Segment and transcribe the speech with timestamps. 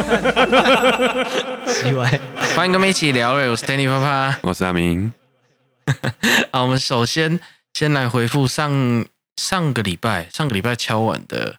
[1.66, 2.20] 奇怪，
[2.56, 3.32] 欢迎跟我们一起聊。
[3.34, 5.12] 我是 Danny 啪啪，我是阿明。
[6.52, 7.38] 好，我们首先
[7.74, 9.04] 先来回复上
[9.36, 11.56] 上个礼拜上个礼拜敲碗的，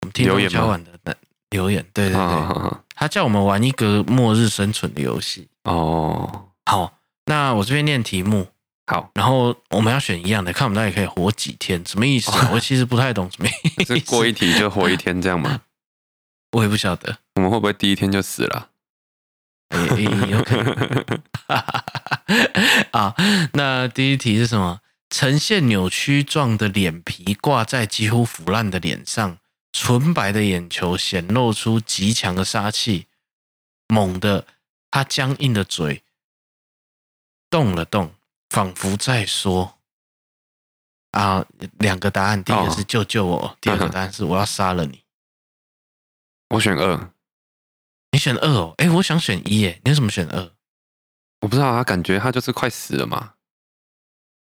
[0.00, 1.16] 我们听众敲碗的
[1.50, 1.84] 留言。
[1.92, 5.48] 对对对，他叫我们玩一个末日生存的游戏。
[5.64, 8.46] 哦，好，那我这边念题目。
[8.86, 11.82] 好，然后我们要选一样的，看我们到底可以活几天？
[11.86, 12.30] 什么意思？
[12.52, 13.96] 我其实不太懂什么意思。
[13.96, 15.60] 是过一题就活一天这样吗？
[16.52, 17.16] 我也不晓得。
[17.34, 18.70] 我们会不会第一天就死了？
[20.30, 21.22] 有可能。
[22.92, 23.14] 啊，
[23.54, 24.80] 那第一题是什么？
[25.10, 29.38] 呈现扭曲状的脸皮挂在几乎腐烂的脸上，
[29.72, 33.06] 纯白的眼球显露出极强的杀气。
[33.88, 34.46] 猛地，
[34.90, 36.02] 他僵硬的嘴
[37.48, 38.14] 动了动。
[38.50, 39.78] 仿佛在说
[41.10, 41.44] ：“啊，
[41.78, 45.02] 两个答案，第一个是救救我，哦、第二个答案是我要杀了你。”
[46.54, 47.12] 我选二，
[48.14, 48.74] 你选二哦？
[48.76, 50.52] 哎，我想选一耶，你为什么选二？
[51.40, 53.32] 我不知道啊，感觉他就是快死了嘛。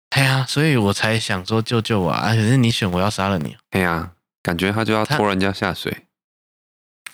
[0.09, 2.29] 对啊，所以我才想说救救我啊！
[2.29, 3.57] 可是你选我要杀了你。
[3.69, 6.07] 对啊，感觉他就要拖人家下水。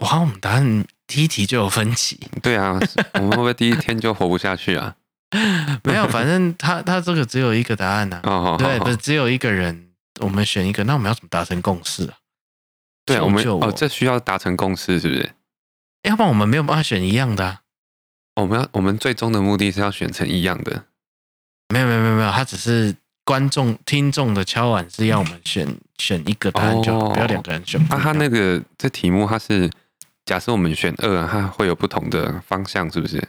[0.00, 2.20] 哇，我们答案第一题就有分歧。
[2.42, 2.78] 对啊，
[3.14, 4.94] 我们会不会第一天就活不下去啊？
[5.84, 8.30] 没有，反正他他这个只有一个答案呐、啊。
[8.30, 9.88] 哦，对，不是只有一个人，
[10.20, 12.18] 我们选一个，那我们要怎么达成共识啊？
[13.06, 15.32] 对，我们哦，这需要达成共识，是不是？
[16.02, 17.62] 要不然我们没有办法选一样的、啊。
[18.36, 20.86] 我们要，我们最终的目的是要选成一样的。
[21.68, 27.84] 没有，没有，没有，没有，他只是观众、听众的敲碗是要我们选选一个答案就好，就不要两个人选。
[27.88, 29.70] 那、啊、他那个这题目，他是
[30.24, 33.22] 假设我们选二，他会有不同的方向，是不是？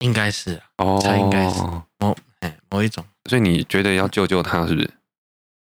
[0.00, 1.60] 应该是哦，他应该是
[1.98, 4.90] 某哎某一种，所以你觉得要救救他是不是？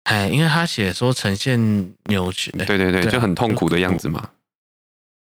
[0.03, 4.31] 哎，因为他写说呈现扭曲，对对对，就很痛苦的样子嘛。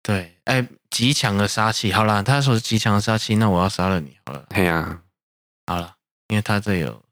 [0.02, 4.46] 对，哎，极强的杀气，好啦，他说是极强的杀气，那我要杀了你，好了。
[4.48, 5.00] 对呀，
[5.66, 5.96] 好了，
[6.28, 7.02] 因为他这有，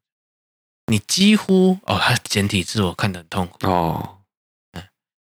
[0.87, 4.19] 你几乎哦，他简体字我看得很痛苦哦。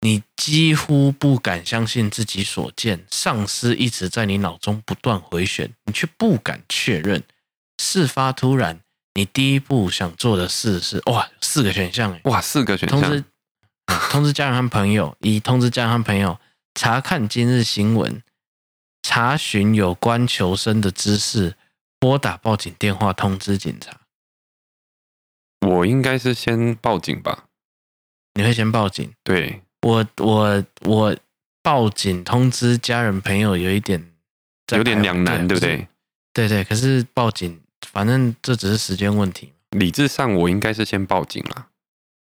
[0.01, 7.23] 你几乎不敢相信自己所见，丧尸一直在你脑中不断回旋，你却不敢确认。
[7.81, 8.81] 事发突然，
[9.13, 12.99] 你第一步想做的事是哇，四个选项哇，四个选项。
[12.99, 13.23] 通知，
[14.11, 16.37] 通知家人和朋友，一通知家人和朋友，
[16.75, 18.21] 查看今日新闻，
[19.03, 21.55] 查询有关求生的知识，
[21.99, 23.99] 拨打报警电话通知警察。
[25.67, 27.45] 我应该是先报警吧？
[28.33, 29.13] 你会先报警？
[29.23, 29.61] 对。
[29.81, 31.15] 我我我
[31.61, 34.11] 报警通知家人朋友有一点
[34.71, 35.87] 有点两难，对不对？
[36.33, 37.61] 对对，可是报警，
[37.91, 39.51] 反正这只是时间问题。
[39.71, 41.67] 理智上我应该是先报警啦。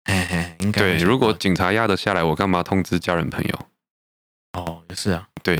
[0.05, 0.97] 嘿嘿，应该对。
[0.97, 3.67] 如果警察压得下来，我干嘛通知家人朋友？
[4.53, 5.27] 哦，也是啊。
[5.43, 5.57] 对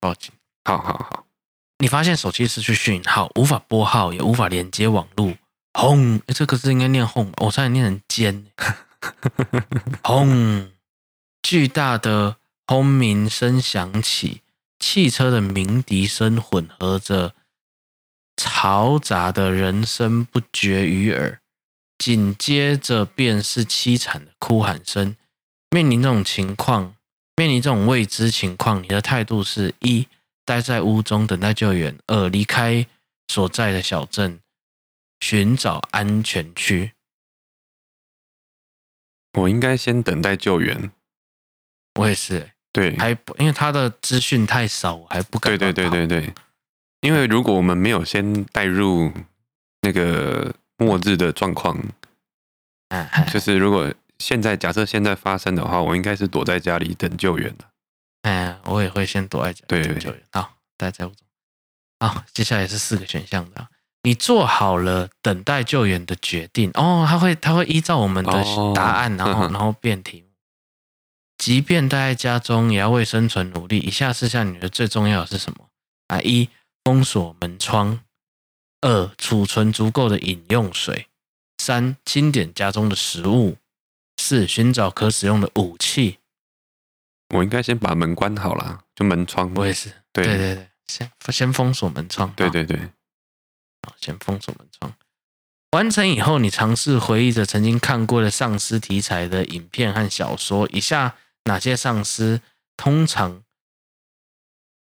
[0.00, 0.32] 报警。
[0.64, 1.26] 好好好。
[1.78, 5.34] 你发现手机失去讯号，无法拨号，也无法连接网络。
[5.72, 6.20] 轰！
[6.26, 8.46] 这个字应该念轰，我差点念成尖。
[10.02, 10.72] 轰！
[11.42, 14.42] 巨大的轰鸣声响起，
[14.78, 17.34] 汽车的鸣笛声混合着
[18.36, 21.40] 嘈杂的人声不绝于耳，
[21.96, 25.16] 紧接着便是凄惨的哭喊声。
[25.70, 26.96] 面临这种情况，
[27.36, 30.06] 面临这种未知情况，你的态度是：一、
[30.44, 32.86] 待在屋中等待救援；二、离开
[33.28, 34.40] 所在的小镇，
[35.20, 36.92] 寻找安全区。
[39.38, 40.90] 我应该先等待救援。
[41.98, 45.56] 我也是，对，还因为他的资讯太少，我还不敢。
[45.56, 46.34] 对对对对对，
[47.00, 49.12] 因为如果我们没有先带入
[49.82, 51.80] 那个末日的状况，
[52.88, 57.64] 嗯，就是如果现在假设现在发生的话，我应该是躲在家里等救援的。
[58.22, 60.22] 嗯，我也会先躲在家里等救援。
[60.30, 61.26] 好，待在屋中。
[61.98, 63.66] 好，接下来是四个选项的。
[64.02, 68.32] 你做好了等待救援的决定哦，他会他会依照我们的
[68.74, 70.28] 答案，然后然后变题目。
[71.36, 73.78] 即便待在家中，也要为生存努力。
[73.78, 75.68] 以下四项你觉得最重要的是什么？
[76.08, 76.48] 啊，一
[76.84, 78.00] 封锁门窗，
[78.82, 81.06] 二储存足够的饮用水，
[81.58, 83.56] 三清点家中的食物，
[84.30, 86.18] 四寻找可使用的武器。
[87.34, 89.52] 我应该先把门关好了，就门窗。
[89.56, 92.32] 我也是，对对对，先先封锁门窗。
[92.36, 92.78] 对对对。
[93.96, 94.94] 先封锁门窗。
[95.72, 100.68] 完成以后，你尝试回忆着曾经看过的丧尸题材的影片和小说。
[100.70, 101.16] 以下
[101.46, 102.40] 哪些丧尸
[102.76, 103.42] 通常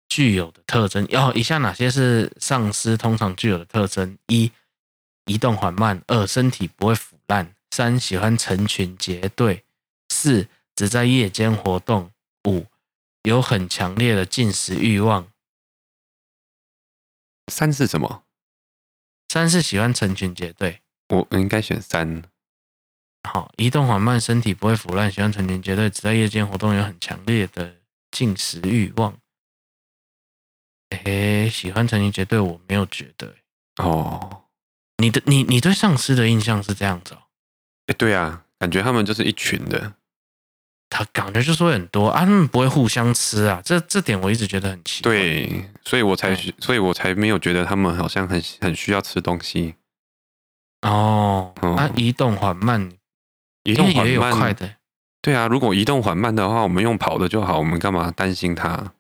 [0.09, 1.05] 具有的特征？
[1.13, 4.17] 哦，以下哪些是丧尸通常具有的特征？
[4.27, 4.51] 一、
[5.23, 9.63] 移动缓慢；二、身体不会腐烂；三、喜欢成群结队；
[10.09, 12.09] 四、只在夜间活动；
[12.49, 12.65] 五，
[13.23, 15.31] 有很强烈的进食欲望。
[17.51, 18.23] 三是什么？
[19.29, 20.81] 三是喜欢成群结队。
[21.09, 22.23] 我应该选三。
[23.23, 27.77] 好，移动缓慢，身体不会腐烂，喜欢成群结队，只在夜间活动，有很强烈的
[28.11, 29.17] 进食欲望。
[30.89, 33.35] 诶，喜欢成群结队，我没有觉得。
[33.77, 34.45] 哦，
[34.97, 37.26] 你的你你对丧尸的印象是这样子哦？
[37.87, 39.93] 诶，对啊，感觉他们就是一群的。
[40.89, 45.11] 他感觉就是会很多啊，他们不会互相吃啊，这这点我一直觉得很奇怪。
[45.11, 49.75] 对，所以我才，嗯、所以我才没有觉得他们好像很很需要吃东西。
[50.83, 52.89] 哦，那、移动缓慢，
[53.63, 54.75] 移动缓慢也有快的。
[55.21, 58.93] 对啊，如果移动缓慢的话，我们用跑的就好，我们干嘛担心它？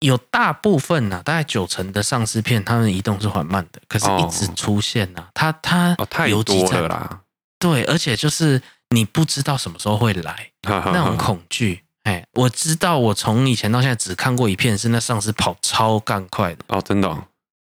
[0.00, 7.22] 有大部分呢、啊，大概九成的丧尸片，他们移动是缓慢的，可是一直出现呢、啊，它它哦太多了啦。
[7.58, 8.62] 对，而且就是。
[8.90, 11.82] 你不知道什么时候会来，那种恐惧。
[12.04, 17.26] 哎，我知道，我从以前到现在只看过一片，是那丧尸跑超干快的哦，真的、哦，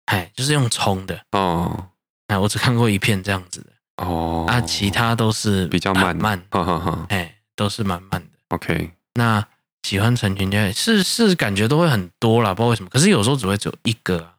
[0.07, 1.91] 哎，就是用冲的哦，
[2.27, 8.39] 哎，我只看过一片这样子的哦，啊，其他都是比较慢慢，哈哈哈哎，都是蛮慢的。
[8.49, 9.47] OK，那
[9.85, 14.35] 喜欢成群就是是感觉都会很多啦，不知道为什么，可是有时候只会只有一个、啊，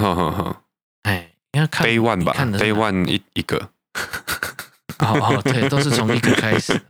[0.00, 0.62] 哈哈哈，
[1.02, 3.68] 哎，应该看 Day One 吧，Day One 一一个。
[4.98, 6.80] 哦哦，对，都是从一个开始。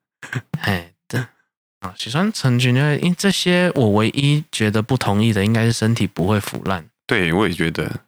[0.60, 1.20] 哎，对
[1.80, 6.88] 啊，喜欢成群的，因为这些我唯一觉得不同意的，应该是身体不会腐烂。
[7.06, 8.00] 对，我也觉得，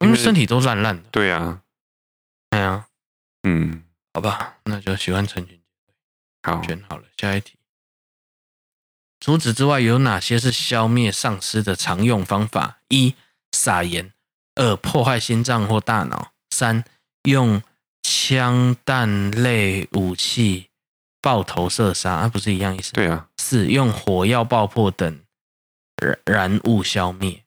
[0.00, 1.02] 因为，身体都烂烂的。
[1.10, 1.60] 对啊，
[2.50, 2.86] 哎呀，
[3.42, 3.84] 嗯，
[4.14, 5.60] 好吧，那就喜欢成群。
[6.42, 7.54] 好，选好了，下一题。
[9.20, 12.78] 除此之外，有哪些是消灭丧尸的常用方法？
[12.88, 13.14] 一、
[13.52, 14.12] 撒盐；
[14.54, 16.84] 二、破坏心脏或大脑；三、
[17.24, 17.62] 用。
[18.02, 20.70] 枪弹类武器
[21.20, 22.92] 爆头射杀，啊，不是一样意思？
[22.92, 23.28] 对啊。
[23.36, 25.20] 四用火药爆破等
[25.96, 27.44] 燃燃物消灭。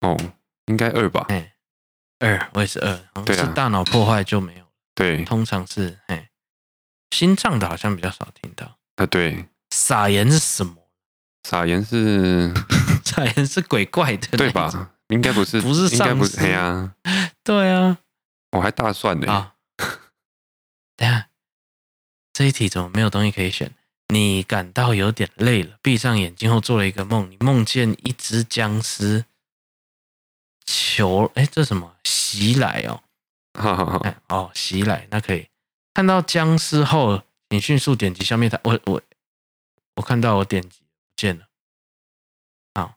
[0.00, 0.16] 哦，
[0.66, 1.26] 应该二吧？
[1.28, 1.54] 哎，
[2.20, 3.22] 二，我也是二。
[3.24, 3.46] 对啊。
[3.46, 4.64] 是大脑破坏就没有。
[4.94, 6.30] 对，通常是哎，
[7.10, 8.78] 心脏的好像比较少听到。
[8.96, 9.46] 啊，对。
[9.70, 10.74] 撒盐是什么？
[11.44, 12.52] 撒盐是
[13.04, 14.90] 撒盐是鬼怪的，对吧？
[15.08, 16.36] 应该不是，不是丧尸。
[16.36, 16.94] 对啊，
[17.42, 17.98] 对啊。
[18.52, 19.52] 我还大蒜呢。
[20.98, 21.30] 等下，
[22.32, 23.72] 这一题怎么没有东西可以选？
[24.08, 29.24] 你感到有点累了，闭上眼睛后做了一个梦，你梦见一只僵尸
[30.66, 31.96] 球，哎，这什么？
[32.04, 33.02] 袭来哦，
[33.58, 35.48] 好好好，哦，袭来，那可以
[35.94, 38.58] 看到僵尸后，你迅速点击消灭它。
[38.64, 39.00] 我我
[39.96, 41.46] 我看到我点击不见了，
[42.74, 42.96] 好，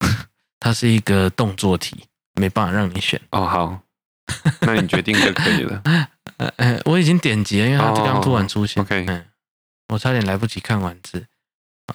[0.58, 3.20] 它是一个动作题，没办法让你选。
[3.30, 3.82] 哦，好，
[4.62, 5.82] 那你决定就可以了。
[6.38, 8.82] 呃呃，我已经点击了，因为它刚刚突然出现。
[8.82, 9.26] Oh, OK，嗯，
[9.88, 11.26] 我差点来不及看完字。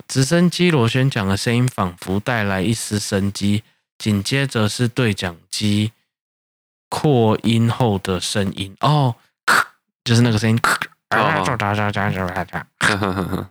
[0.08, 3.64] 直升机螺旋桨的声音仿佛带来一丝生机，
[3.98, 5.92] 紧接着是对讲机
[6.90, 8.76] 扩音后的声音。
[8.80, 9.16] 哦，
[10.04, 10.60] 就是那个声音。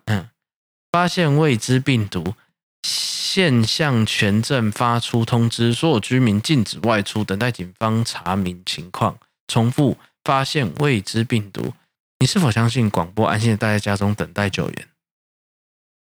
[0.06, 0.28] 嗯，
[0.90, 2.34] 发现未知病毒
[2.82, 9.18] 现向全镇发出通知，所有居民禁止外出，等待警方查明情况。
[9.46, 9.98] 重复。
[10.24, 11.74] 发现未知病毒，
[12.18, 13.26] 你是否相信广播？
[13.26, 14.88] 安心的待在家中等待救援。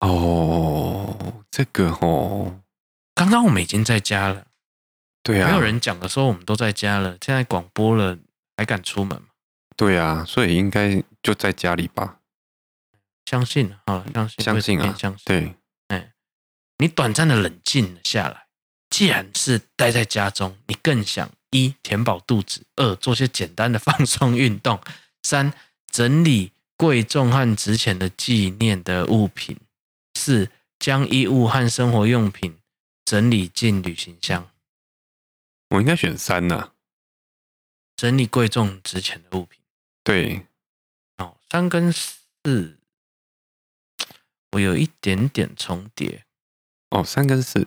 [0.01, 2.61] 哦，这个哦，
[3.15, 4.47] 刚刚我们已经在家了。
[5.23, 7.19] 对啊，没有人讲的时候，我们都在家了。
[7.21, 8.19] 现在广播了，
[8.57, 9.29] 还敢出门吗？
[9.77, 12.19] 对啊，所以应该就在家里吧。
[13.27, 15.25] 相信啊，相信，相信啊，相信。
[15.25, 15.55] 对，
[15.89, 16.13] 哎，
[16.79, 18.47] 你短暂的冷静了下来。
[18.91, 21.31] 既然是待在家中，你更想。
[21.51, 24.81] 一填饱肚子，二做些简单的放松运动，
[25.23, 25.53] 三
[25.91, 29.59] 整理贵重和值钱的纪念的物品，
[30.15, 32.59] 四将衣物和生活用品
[33.05, 34.51] 整理进旅行箱。
[35.71, 36.73] 我应该选三呢，
[37.97, 39.61] 整理贵重值钱的物品。
[40.05, 40.47] 对，
[41.17, 42.79] 哦，三跟四，
[44.53, 46.25] 我有一点点重叠。
[46.91, 47.67] 哦，三跟四，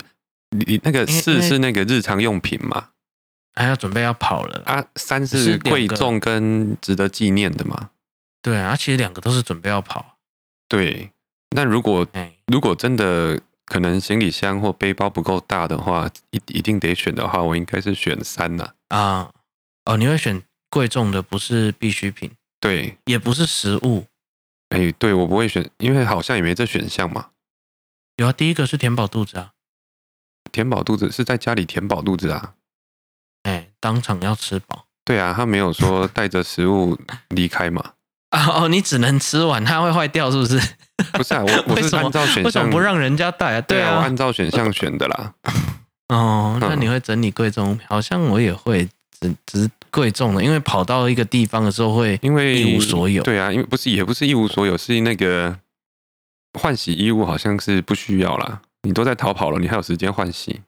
[0.49, 2.91] 你那个四是那个日常用品吗？
[3.53, 4.85] 还要准备要跑了啊！
[4.95, 7.89] 三是贵重跟值得纪念的嘛？
[8.41, 10.17] 对啊，其实两个都是准备要跑。
[10.67, 11.11] 对，
[11.55, 12.07] 那如果
[12.47, 18.73] 如果真的可能行李箱或背包不够大的话，一一定得选的话，我应该是选三呐。
[18.87, 19.31] 啊，
[19.85, 24.05] 哦，你会选贵重的，不是必需品，对，也不是食物。
[24.69, 27.31] 哎，对，我不会选，因为好像也没这选项嘛。
[28.15, 29.51] 有啊，第一个是填饱肚子啊，
[30.51, 32.55] 填饱肚子是在家里填饱肚子啊。
[33.81, 34.85] 哎，当场要吃饱。
[35.03, 36.97] 对啊，他没有说带着食物
[37.29, 37.83] 离开嘛。
[38.29, 40.57] 啊 哦，你只能吃完，它会坏掉，是不是？
[41.13, 43.61] 不是啊，我 我是按照选项，为什么不让人家带啊？
[43.61, 45.33] 对啊，我按照选项选的啦。
[46.09, 47.77] 哦，那你会整理贵重？
[47.87, 48.87] 好像我也会，
[49.19, 53.23] 只只贵重的，因为跑到一个地方的时候会因为一无所有。
[53.23, 55.57] 对啊，因为不是也不是一无所有，是那个
[56.59, 58.61] 换洗衣物好像是不需要啦。
[58.83, 60.61] 你都在逃跑了，你还有时间换洗？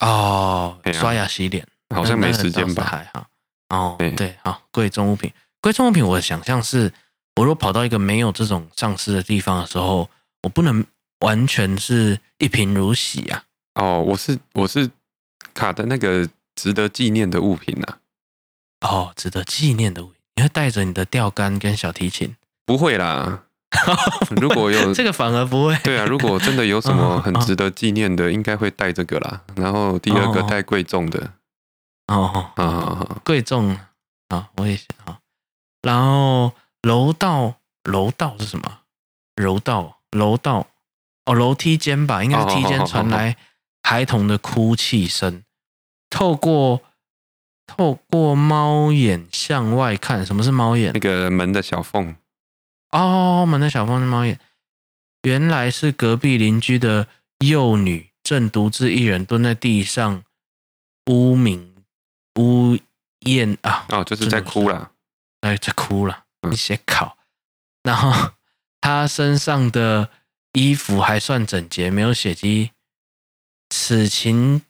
[0.00, 2.84] 哦，刷牙洗脸好像没时间吧？
[2.84, 3.26] 还好。
[3.70, 5.30] 哦，对，好，贵重物品，
[5.60, 6.92] 贵重物品，我的想象是，
[7.36, 10.08] 我如果跑到一个没有这种丧尸的地方的时候，
[10.42, 10.84] 我不能
[11.20, 13.44] 完全是一贫如洗啊。
[13.74, 14.90] 哦，我是我是
[15.52, 17.98] 卡的那个值得纪念的物品呐、
[18.80, 18.88] 啊。
[18.88, 22.34] 哦，值得纪念的物品，你会带着你的钓竿跟小提琴？
[22.64, 23.44] 不会啦。
[24.40, 25.76] 如果有这个反而不会。
[25.84, 29.42] 对啊，如果真的有什么很值得纪念的，哦、应该会带这个啦。
[29.56, 31.32] 然后第二个带贵重的。
[32.08, 33.78] 哦，好好好，贵重
[34.28, 35.20] 啊，我也想啊。
[35.82, 38.80] 然后楼道，楼道是什么？
[39.36, 40.66] 楼道，楼道
[41.26, 43.36] 哦，楼梯间吧，应该是梯间传来
[43.82, 45.44] 孩童的哭泣声。
[46.10, 46.80] 透过
[47.66, 50.92] 透过猫眼向外看，什么是猫眼？
[50.94, 52.16] 那个门的小缝。
[52.90, 54.40] 哦，门的小缝是猫眼。
[55.22, 57.06] 原来是隔壁邻居的
[57.44, 60.24] 幼女，正独自一人蹲在地上，
[61.10, 61.67] 呜鸣。
[62.38, 62.78] 呜
[63.26, 63.84] 咽啊！
[63.90, 64.92] 哦，就是在哭了，
[65.40, 66.24] 哎，在哭了。
[66.52, 67.18] 一些考，
[67.82, 68.30] 然后
[68.80, 70.08] 他身上的
[70.52, 72.70] 衣服还算整洁，没有血迹。
[73.70, 74.62] 此情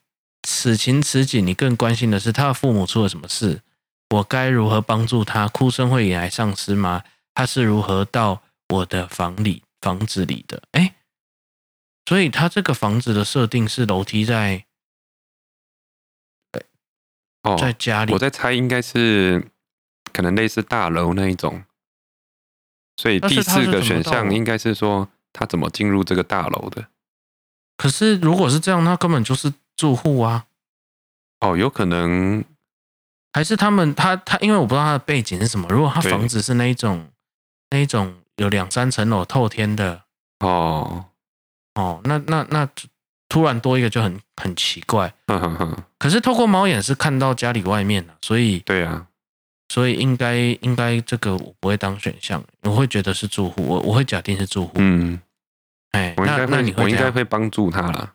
[0.43, 3.61] 此情此景，你更关心的是他的父母出了什么事？
[4.09, 5.47] 我该如何帮助他？
[5.47, 7.05] 哭声会引来丧尸吗？
[7.35, 10.63] 他是如何到我的房里房子里的？
[10.73, 10.95] 哎，
[12.07, 14.65] 所以他这个房子的设定是楼梯在。
[17.57, 19.49] 在家里，我在猜应该是
[20.13, 21.65] 可能类似大楼那一种，
[22.97, 26.89] 所以第四个选项应该是说他怎么进入这个大楼的。
[27.77, 30.47] 可是如果是这样，那根本就是住户啊。
[31.41, 32.45] 哦，有可能
[33.33, 35.69] 还是他们他他，因为我不知道他的背景是什么。
[35.71, 37.09] 如果他房子是那一种
[37.71, 40.03] 那一种有两三层楼透天的，
[40.41, 41.07] 哦
[41.75, 42.69] 哦，那那那。
[43.29, 45.13] 突然多一个就很很奇怪，
[45.99, 49.07] 可是透过猫眼是看到家里外面了，所以对啊，
[49.69, 55.21] 所以应该应该这个我不会当选项，我会觉得是住户，我我会假定是住户，嗯，
[55.93, 58.15] 哎，我应该会，那你会我应该会帮助他了。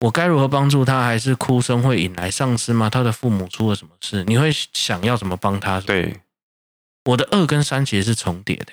[0.00, 1.02] 我该如何帮助他？
[1.02, 2.90] 还是哭声会引来丧尸吗？
[2.90, 4.22] 他的父母出了什么事？
[4.24, 5.80] 你会想要怎么帮他？
[5.80, 6.20] 对，
[7.06, 8.66] 我的二跟三其实是重叠的。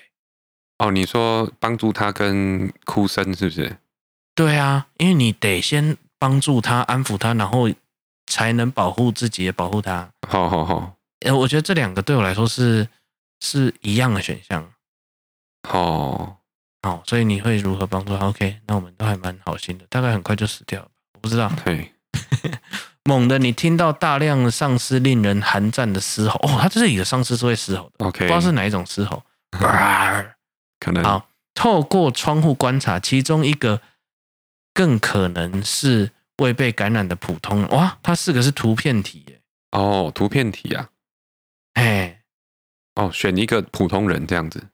[0.80, 3.78] 哦，你说帮助他跟哭声是不是？
[4.34, 7.70] 对啊，因为你得先帮助他、安抚他，然后
[8.26, 10.10] 才能保护自己，也保护他。
[10.28, 10.96] 好好好，
[11.36, 12.88] 我觉得这两个对我来说是
[13.42, 14.72] 是一样的选项。
[15.68, 16.38] 好，
[16.82, 20.88] 好，所以你会如何帮助他？OK，那我们都还蛮好心的，大概很快就死掉了。
[21.14, 21.52] 我不知道。
[21.66, 21.94] 对，
[23.04, 26.40] 猛的，你听到大量的丧尸令人寒战的嘶吼。
[26.44, 28.06] 哦，他这里的丧尸是会嘶吼的。
[28.06, 29.22] OK，不知道是哪一种嘶吼。
[30.80, 31.04] 可能。
[31.04, 33.82] 好，透过窗户观察，其中一个。
[34.74, 37.70] 更可能是未被感染的普通人。
[37.70, 38.00] 哇！
[38.02, 39.40] 它四个是图片题耶。
[39.72, 40.90] 哦，图片题啊，
[41.76, 42.24] 哎，
[42.96, 44.68] 哦，选一个普通人这样子，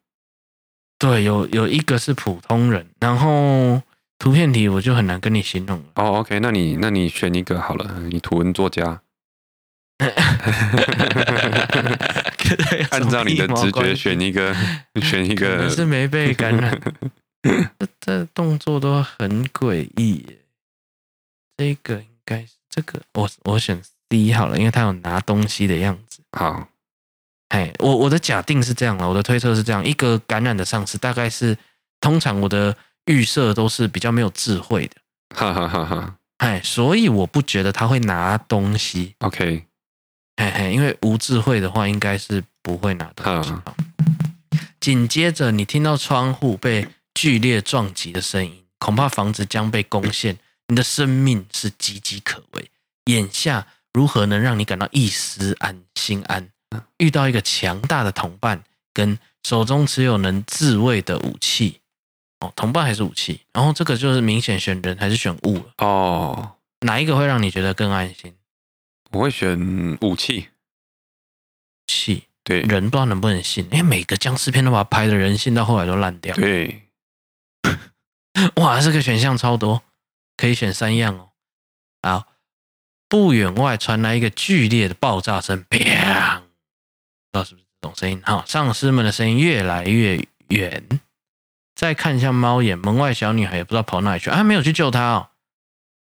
[0.98, 3.84] 对，有有一个是普通人，然后
[4.18, 5.86] 图片题我就很难跟你形容了。
[5.96, 9.00] 哦，OK，那你那你选一个好了，你图文作家，
[12.89, 14.56] 按照你的直觉选一个，
[15.04, 15.70] 选一个。
[15.70, 16.82] 是没被感染。
[17.80, 20.38] 这 这动作都很诡异耶，
[21.58, 26.22] 这个应该是这个，我我选 C 好了，因为他有拿东西的样子。
[26.32, 26.68] 好，
[27.50, 31.58] 哎，我我的假定是这样了，我的推测是这样，一个感染的丧尸大概是，
[32.00, 32.75] 通常我的
[33.06, 34.96] 预设都是比较没有智慧的，
[35.36, 39.16] 哈哈哈哈，哎，所以我不觉得他会拿东西。
[39.20, 39.66] OK，
[40.38, 43.54] 嘿嘿，因为无智慧的话，应该是不会拿东西。
[44.80, 46.88] 紧接着，你听到窗户被。
[47.17, 50.38] 剧烈撞击的声音，恐怕房子将被攻陷。
[50.67, 52.69] 你的生命是岌岌可危，
[53.05, 56.51] 眼下如何能让你感到一丝安心安？
[56.97, 61.79] 遇到一个强大的同伴，跟手中持有能自卫的武器。
[62.41, 63.41] 哦，同伴还是武器？
[63.51, 65.74] 然后这个就是明显选人还是选物了？
[65.79, 68.31] 哦，哪一个会让你觉得更安心？
[69.09, 70.50] 我会选武器。
[71.88, 76.36] 器对人不知道能不能信，因为每个僵尸片都把它拍的人性到后来都烂掉。
[76.36, 76.83] 对。
[78.62, 79.84] 哇，这个选项超多，
[80.36, 81.29] 可以选三样哦。
[82.01, 82.27] 好，
[83.10, 86.41] 不远外传来一个剧烈的爆炸声，砰！
[87.32, 88.22] 不知道是不是这种声音。
[88.25, 91.01] 好，丧尸们的声音越来越远。
[91.75, 95.29] 再看一下猫眼，门外小女孩也不知道跑哪里去啊，没有去救她哦，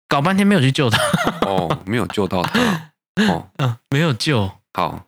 [0.07, 0.97] 搞半天没有去救她。
[1.41, 2.91] 哦，没有救到她。
[3.27, 4.51] 哦， 嗯，没有救。
[4.73, 5.05] 好，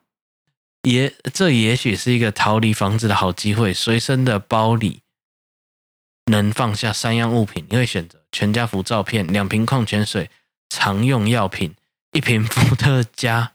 [0.83, 3.73] 也这也许是一个逃离房子的好机会。
[3.73, 5.01] 随身的包里
[6.25, 10.29] 能放下三样物品，你会选择全家福照片、两瓶矿泉水、
[10.69, 11.75] 常用药品、
[12.11, 13.53] 一瓶伏特加、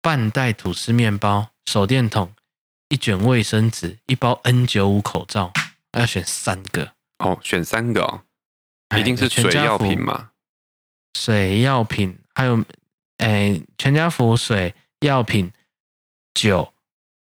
[0.00, 2.34] 半袋吐司面包、手电筒、
[2.88, 5.52] 一卷卫生纸、一包 N 九五口罩。
[5.92, 8.22] 要选三个哦，选三个哦，
[8.98, 10.32] 一定是水药品嘛？
[11.18, 12.62] 水药品还有，
[13.16, 15.50] 哎，全家福水药品、
[16.34, 16.74] 酒、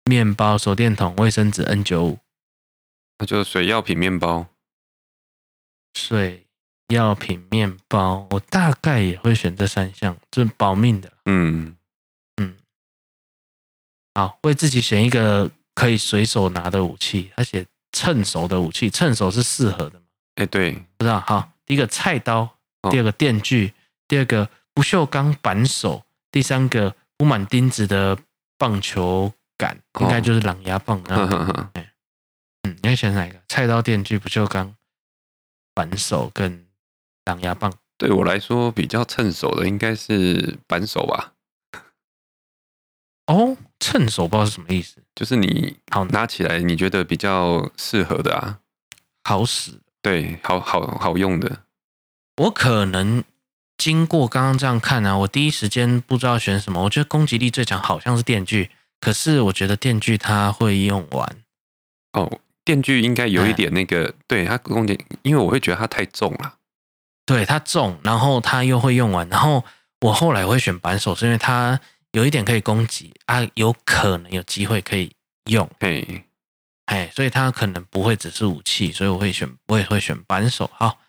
[0.05, 2.19] 面包、手电筒、卫生纸 N 九五，
[3.19, 4.47] 那就水药品面包。
[5.93, 6.47] 水
[6.87, 11.13] 药品面包，我大概也会选这三项，这是保命的。
[11.25, 11.75] 嗯
[12.37, 12.57] 嗯，
[14.15, 17.63] 好，为自己选一个可以随手拿的武器，而且。
[17.91, 20.05] 趁手的武器，趁手是适合的吗？
[20.35, 21.19] 哎，对，不知道。
[21.21, 22.47] 好，第一个菜刀，
[22.91, 23.73] 第二个电锯，
[24.07, 28.15] 第二个不锈钢扳手，第三个铺满钉子的
[28.59, 31.01] 棒球杆，应该就是狼牙棒。
[32.63, 33.41] 嗯，你要选哪一个？
[33.47, 34.75] 菜刀、电锯、不锈钢
[35.73, 36.67] 扳手跟
[37.25, 37.73] 狼牙棒。
[37.97, 41.33] 对我来说，比较趁手的应该是扳手吧。
[43.27, 48.59] 哦，趁手不知道是什么意思，就是你好拿起来，你觉得比较适合的啊，
[49.23, 51.63] 好使，对，好好好用的。
[52.37, 53.23] 我可能
[53.77, 56.85] 经过刚刚这样看啊，我第一时间不知道选什么。
[56.85, 61.43] 我觉得攻击力最强好像是电锯，可是我觉得电锯它会用完。
[62.13, 66.53] 哦，电锯应该有一点那个，嗯、对它攻击，因为我会觉得它太重了。
[67.25, 69.27] 对，它重，然后它又会用完。
[69.29, 69.65] 然后
[70.01, 71.79] 我后来会选扳手，是因为它。
[72.13, 75.11] 有一点可以攻击啊，有可能有机会可以
[75.51, 76.25] 用，嘿，
[76.85, 80.71] 哎，所以它可能不会只是武器，所以我会选，我也会选扳手。
[80.73, 81.01] 好，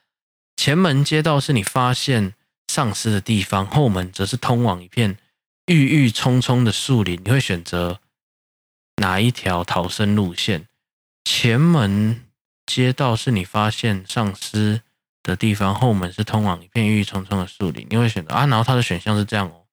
[0.57, 2.35] 前门街道是你发现
[2.69, 5.17] 丧尸的地方，后门则是通往一片
[5.65, 7.19] 郁郁葱葱的树林。
[7.25, 8.01] 你会选择
[8.97, 10.67] 哪一条逃生路线？
[11.25, 12.25] 前门
[12.67, 14.83] 街道是你发现丧尸
[15.23, 17.87] 的地方，后门是通往一片郁郁葱葱的树林。
[17.91, 18.47] 你会选择啊？
[18.47, 19.67] 然后它的选项是这样哦。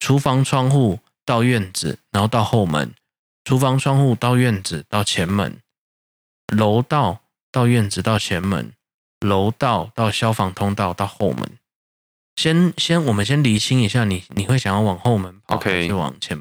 [0.00, 2.90] 厨房窗户到院子，然后到后门；
[3.44, 5.60] 厨房窗户到院子到前门；
[6.54, 8.72] 楼道到院子到前门；
[9.20, 11.58] 楼道到消防通道到后门。
[12.36, 16.36] 先先，我们先厘清一下你，你你会想要往后门跑还是往前？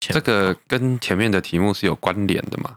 [0.00, 2.76] 前这个跟前面的题目是有关联的吗？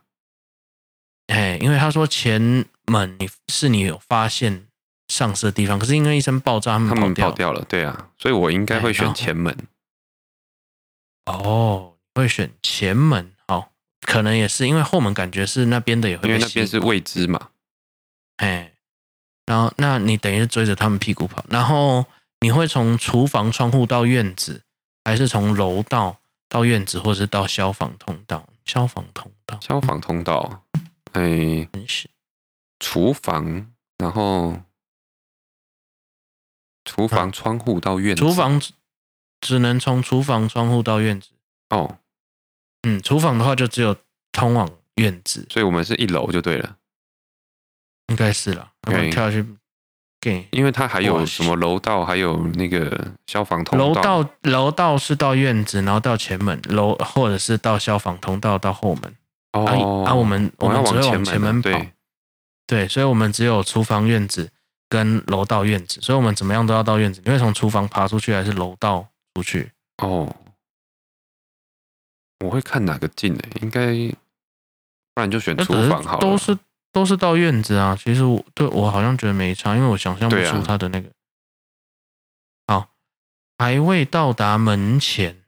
[1.33, 4.67] 哎，因为他说前门你是你有发现
[5.07, 9.57] 丧尸的地方，可是因为一声爆炸，他们跑掉了，他们跑掉了，对啊，所以我应该会选前门。
[11.25, 17.49] 哦，会选前门，好，可能也是因为后门感觉是那边的也会，因为那边是未知嘛。
[18.37, 18.73] 哎，
[19.47, 22.05] 然后那你等于是追着他们屁股跑，然后
[22.41, 24.61] 你会从厨房窗户到院子，
[25.03, 28.47] 还是从楼道到院子，或者是到消防通道？
[28.65, 30.63] 消防通道，消防通道，
[31.13, 32.09] 哎，是
[32.79, 34.61] 厨房，然后
[36.85, 38.61] 厨房窗户到院子，厨房。
[39.45, 41.27] 只能从厨房窗户到院子
[41.71, 41.97] 哦，
[42.83, 43.93] 嗯，厨房的话就只有
[44.31, 46.77] 通往院子，所以我们是一楼就对了，
[48.07, 48.71] 应该是了。
[48.87, 49.45] 我们跳下去
[50.21, 53.85] 给，因为它还有什么楼道，还有那个消防通道。
[53.85, 59.13] 楼道楼道是到院子，然后到前门楼，或者是到消防通道到后门。
[59.53, 61.93] 哦，啊，我们我们只会往前门跑，对，
[62.67, 64.51] 对，所以我们只有厨房、院子
[64.89, 67.21] 跟楼道、院子，所以我们怎么样都要到院子。
[67.23, 69.07] 你会从厨房爬出去，还是楼道？
[69.35, 70.35] 出去哦，
[72.45, 73.41] 我会看哪个近呢？
[73.61, 73.87] 应该
[75.15, 76.21] 不然就选厨房好了。
[76.21, 76.55] 都是
[76.91, 77.97] 都是到院子啊。
[77.99, 81.09] 其实我对我好像觉得没差，因为我想象不出他的那个。
[82.67, 82.89] 啊、好，
[83.57, 85.43] 还未到达门前，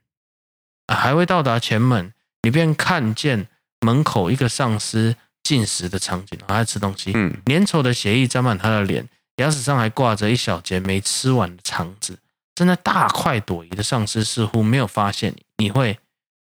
[0.86, 3.48] 啊，还未到达前门，你便看见
[3.86, 7.12] 门口一个丧尸进食的场景，还在吃东西。
[7.14, 12.18] 嗯，粘稠的血液沾满他的脸，牙齿上还挂着一小截没吃完的肠子。
[12.56, 16.00] 正在大快朵颐的丧尸似乎没有发现你，你会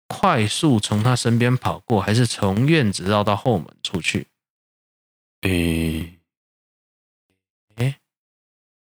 [0.08, 4.26] 快速从他身边跑过，还是从院子绕到后门出去？
[5.42, 6.18] 诶
[7.76, 8.00] 诶，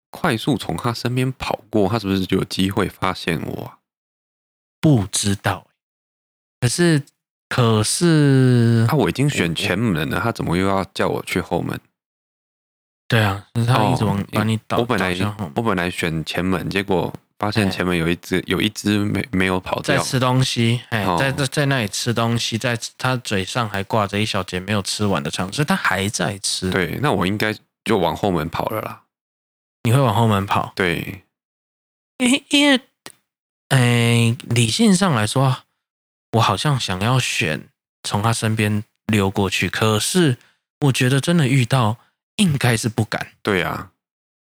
[0.09, 3.79] 快速从他身边跑过，他是不是就有机会发现我啊？
[4.81, 5.67] 不知道，
[6.59, 7.05] 可是
[7.53, 11.79] 可是，他、啊、我已经选前门了，他怎么又要叫我去后门？
[13.07, 14.79] 对啊，是他一直往把你导。
[14.79, 15.15] 我本来
[15.55, 26.71] 我本来选前门，结果发现前门有一只有一只没没有跑掉，在吃东西，哎，在在在那里吃东西，在他嘴上还挂着一小节没有吃完的肠，所以他还在吃。
[26.71, 29.03] 对，那我应该就往后门跑了啦。
[29.83, 30.73] 你会往后门跑？
[30.75, 31.23] 对，
[32.17, 32.79] 因为因为，
[33.69, 35.57] 哎，理性上来说，
[36.33, 37.69] 我好像想要选
[38.03, 40.37] 从他身边溜过去，可是
[40.81, 41.97] 我觉得真的遇到，
[42.35, 43.33] 应该是不敢。
[43.41, 43.91] 对啊。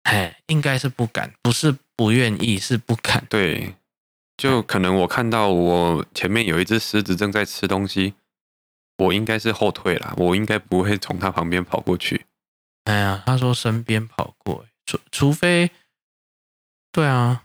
[0.04, 3.26] 哎，应该是不敢，不是不愿意，是不敢。
[3.28, 3.74] 对，
[4.36, 8.14] 就可能我看到我前面有一只狮子正在吃东西，
[8.98, 12.24] 我应该是后退啦，我应该不会从他旁边跑过去。
[12.84, 15.72] 哎呀，他说身边跑过，除除非，
[16.92, 17.42] 对啊，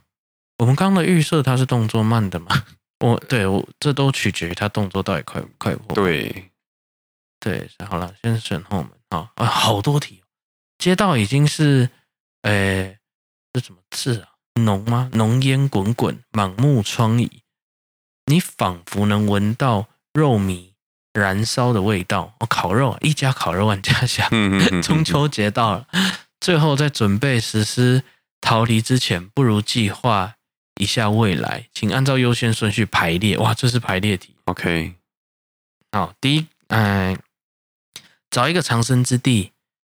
[0.60, 2.63] 我们刚刚的预设他是动作慢的嘛？
[3.01, 5.93] 我对我这都取决于他动作到底快不快不。
[5.93, 6.51] 对，
[7.39, 10.23] 对，好了，先选后门啊啊，好多题，
[10.77, 11.89] 街道已经是。
[12.43, 12.97] 诶，
[13.53, 14.29] 这什么字啊？
[14.55, 15.11] 浓吗？
[15.13, 17.29] 浓烟滚滚，满目疮痍。
[18.25, 20.71] 你仿佛能闻到肉糜
[21.13, 22.33] 燃烧的味道。
[22.39, 24.27] 哦，烤肉，一家烤肉万家香。
[24.81, 25.87] 中秋节到了，
[26.39, 28.03] 最后在准备实施
[28.41, 30.33] 逃离之前，不如计划
[30.75, 33.38] 一下未来，请按照优先顺序排列。
[33.38, 34.36] 哇，这是排列题。
[34.45, 34.95] OK，
[35.91, 37.17] 好，第一，哎，
[38.29, 39.51] 找一个藏身之地，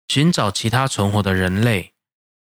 [0.08, 1.92] 寻找其他存活的人类。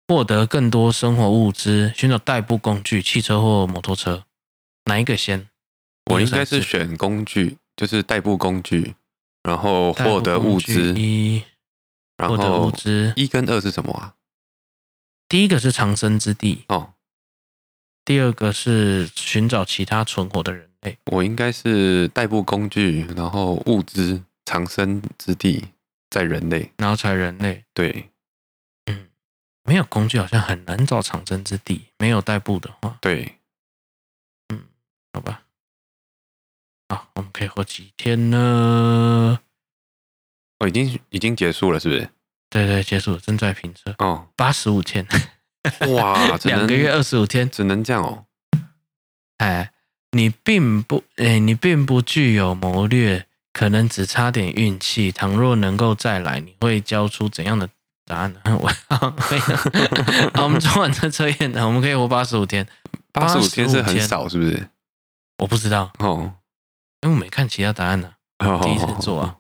[0.10, 4.24] 获得更多生活物资，寻找代步工具，汽车或摩托车，
[4.86, 5.50] 哪一个先？
[6.06, 8.96] 我应该是选工具，就是代步工具，
[9.44, 10.94] 然后获得物资。
[10.98, 11.44] 一，
[12.16, 13.12] 然后物资。
[13.18, 14.14] 一跟二是什么啊？
[15.28, 16.94] 第一个是藏身之地哦，
[18.08, 20.98] 第二个是寻找其他存活的人类。
[21.12, 25.66] 我应该是代步工具，然后物资，藏身之地
[26.10, 27.66] 在人类，然后才人类。
[27.74, 28.10] 对。
[28.86, 29.10] 嗯
[29.66, 31.88] 没有工具好像很难找藏身之地。
[31.98, 33.40] 没有代步的话，对，
[34.54, 34.64] 嗯，
[35.12, 35.44] 好吧，
[36.88, 39.38] 好，我们可以活几天呢？
[40.60, 42.10] 哦，已经已经结束了，是不是？
[42.50, 43.94] 对对，结束了，正在评测。
[43.98, 45.06] 哦，八十五天，
[45.94, 48.26] 哇， 两个月二十五天，只能这样哦。
[49.38, 49.72] 哎，
[50.12, 55.12] 你并不，哎，你并不具有谋略，可能只差点运气。
[55.12, 57.70] 倘若能够再来，你会交出怎样的？
[58.06, 58.40] 答案呢？
[58.62, 59.14] 我好，
[60.44, 62.66] 我们做完这测验呢，我们可以活八十五天。
[63.12, 64.70] 八十五天是很少，是不是？
[65.40, 66.34] 我不知道哦，
[67.02, 69.36] 因为我没看其他答案呢、啊，第一次做啊，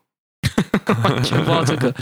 [1.03, 1.93] 完 全不知道这个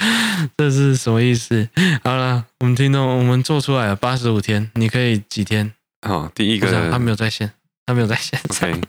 [0.57, 1.67] 这是什么意思。
[2.03, 5.73] 好了，我们听到我们做出来了八十五天，你可以几天？
[6.01, 7.51] 哦，第一个他没有在线，
[7.85, 8.39] 他没有在线。
[8.49, 8.81] OK，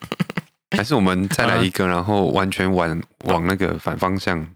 [0.77, 4.47] 还是我们再来一个， 然后完全往往那个反方向。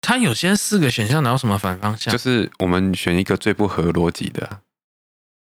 [0.00, 2.12] 他有些四个选项，哪有什么反方向？
[2.12, 4.60] 就是我们选一个最不合逻辑的。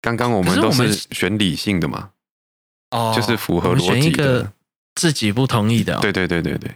[0.01, 2.11] 刚刚我们都是选理性的嘛，
[2.91, 3.93] 哦，就是符合逻辑的。
[3.93, 4.51] 选一个
[4.95, 5.99] 自己不同意的、哦。
[6.01, 6.75] 对对对对对，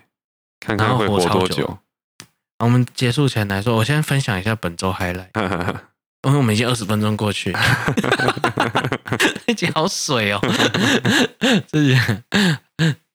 [0.60, 1.78] 看看会活多久。
[2.60, 5.30] 我们结束前来说，我先分享一下本周 highlight，
[6.24, 7.56] 因为我们已经二十分钟过去，
[9.48, 10.40] 已经好水哦，
[11.68, 11.98] 自己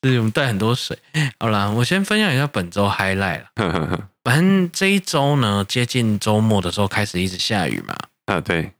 [0.00, 0.98] 自己我们带很多水。
[1.38, 4.08] 好啦，我先分享一下本周 highlight 了。
[4.24, 7.94] 反正这一周呢，接近周末的时候开始一直下雨嘛。
[8.24, 8.72] 啊，对，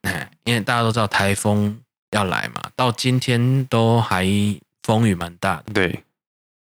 [0.45, 1.79] 因为大家都知道台风
[2.13, 4.27] 要来嘛，到今天都还
[4.83, 5.75] 风雨蛮大的。
[5.75, 6.03] 对，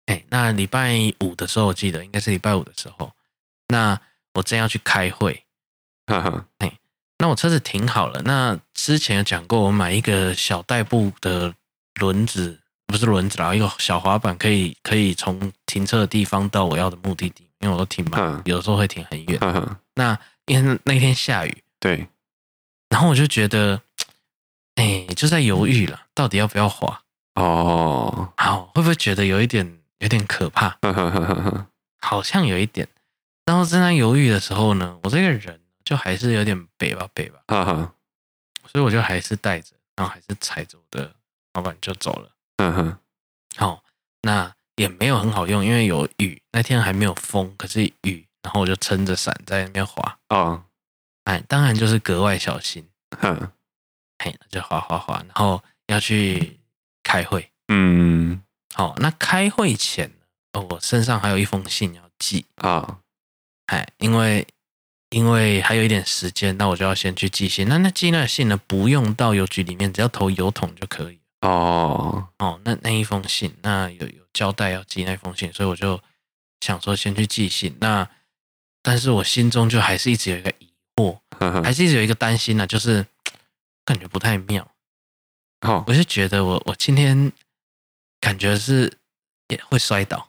[0.07, 3.13] 哎，那礼拜五的时候，我记得应该是礼拜五的时候，
[3.69, 4.01] 那
[4.35, 5.45] 我正要去开会，
[6.07, 6.73] 哈哈，哎，
[7.19, 8.23] 那我车子停好了。
[8.25, 11.55] 那之前有讲过，我买一个小代步的
[12.01, 17.45] 轮子，不是轮子啦，一个小滑板，可以可以从停车的地方到我要的目的地。
[17.61, 19.41] 因为我都停嘛，有时候会停很远。
[19.95, 22.07] 那因为那天下雨，对，
[22.91, 23.81] 然后我就觉得，
[24.75, 27.01] 哎，就在犹豫了，到底要不要滑？
[27.37, 30.79] 哦，好，会不会觉得有一点有点可怕？
[32.01, 32.89] 好像有一点。
[33.45, 37.43] 然后正在那犹豫的时候呢，我这个人就还是有点北吧北吧，
[38.67, 41.15] 所以我就还是带着，然后还是踩着我的
[41.55, 42.31] 滑板就走了。
[42.57, 42.99] 嗯哼，
[43.57, 43.83] 好，
[44.23, 44.55] 那。
[44.77, 50.19] 也没有很好用，因为有雨，那天还没有风，可是雨，然后我就撑着伞在那边滑。
[50.29, 50.63] 哦，
[51.25, 52.87] 哎，当然就是格外小心。
[53.19, 53.51] 哼，
[54.19, 56.61] 嘿，就滑滑滑，然后要去
[57.03, 57.51] 开会。
[57.69, 58.39] 嗯，
[58.77, 60.13] 好，那开会前，
[60.53, 62.99] 哦，我身上还有一封信要寄啊。
[63.69, 64.47] 哎，因为
[65.09, 67.67] 因为还有一点时间，那我就要先去寄信。
[67.69, 71.19] 那那寄那个信呢，不用到邮局里面，只要投邮筒就可以。
[71.41, 75.99] 哦哦，那那一封信，那有有交代要寄那封信，所以我就
[76.61, 77.75] 想说先去寄信。
[77.81, 78.07] 那
[78.83, 83.07] 但是我心中就还是一直有一个疑惑，呵呵还是一直有一个担心呢、啊，就是
[83.87, 84.71] 感觉不太妙。
[85.63, 87.33] 哦，我就觉得我我今天
[88.21, 88.93] 感觉是
[89.49, 90.29] 也会摔倒。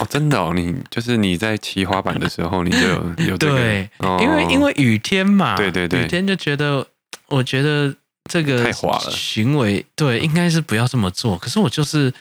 [0.00, 6.86] 哦，真的哦，你就是你在骑滑板的时候，你就有 有这个，对，哦、因为因为雨天嘛，对对对，雨天就觉得，
[7.28, 7.94] 我觉得
[8.30, 11.36] 这个太滑了，行为对，应该是不要这么做。
[11.36, 12.12] 可是我就是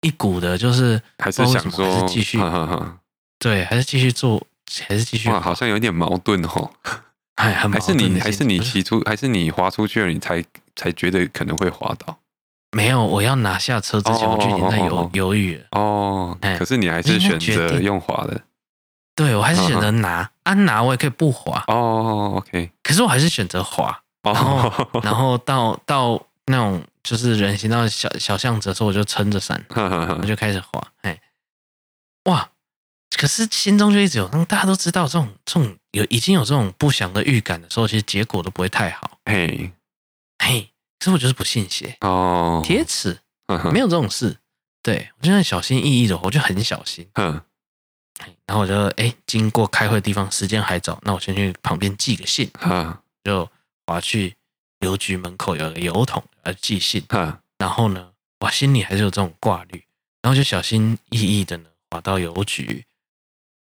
[0.00, 2.98] 一股的，就是还是想说，还是继续，呵呵呵
[3.38, 4.44] 对，还是继续做，
[4.88, 6.70] 还是继续，哇，好像有点矛盾哦。
[7.36, 10.44] 哎，还是你还是你骑出，还是你滑出去了，你才
[10.74, 12.18] 才觉得可能会滑倒。
[12.72, 15.64] 没有，我要拿下车之前，我就已经在犹犹豫了。
[15.72, 18.40] 哦，可是你还是选择用滑的。
[19.14, 21.64] 对，我还是选择拿，安拿我也可以不滑。
[21.66, 22.70] 哦，OK。
[22.82, 24.00] 可是我还是选择滑。
[24.22, 30.82] 然后，然后到到那种就是人行道小小巷子的时候，我就撑着伞， 我就开始滑。
[31.02, 31.18] 哎，
[32.24, 32.50] 哇！
[33.16, 39.18] 可是心中就一直有，大家都知道这种这种有已经有这种不祥的预感的时候，其实结果都不会太好。
[39.24, 39.72] 嘿，
[41.08, 43.18] 是我就是不信邪哦，铁齿
[43.72, 44.38] 没有这种事。
[44.82, 47.08] 对，我就很小心翼翼的，我就很小心。
[47.14, 47.42] 嗯，
[48.46, 52.50] 然后我就哎，经过开会的地方，时间还早，那我先去旁边寄个信。
[52.60, 53.50] 嗯，就
[53.86, 54.36] 滑去
[54.80, 57.04] 邮局门口有个邮筒呃寄信。
[57.08, 59.84] 嗯，然后呢，我心里还是有这种挂虑，
[60.22, 62.86] 然后就小心翼翼的呢滑到邮局，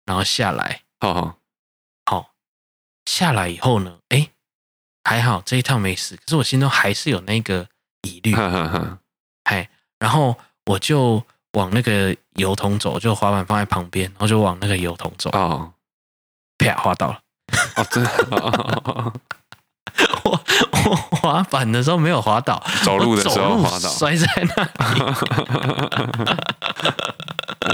[0.06, 0.82] 然后下来。
[1.00, 1.38] 好，
[2.06, 2.34] 好，
[3.06, 4.28] 下来以后呢，哎。
[5.04, 7.66] 还好这一趟没事，可是我心中还是有那个
[8.02, 8.34] 疑虑。
[8.36, 8.98] 哈哈哈。
[9.44, 15.30] 嗨，然后我就往那个油桶走，就滑板放在旁边，然后就往那个油桶走。
[15.30, 15.72] 哦，
[16.58, 17.20] 啪，滑倒了。
[17.76, 18.10] 哦，真的。
[20.24, 20.40] 我
[20.72, 24.70] 我滑板的时候没有滑倒，走路的时候滑倒，摔在那里。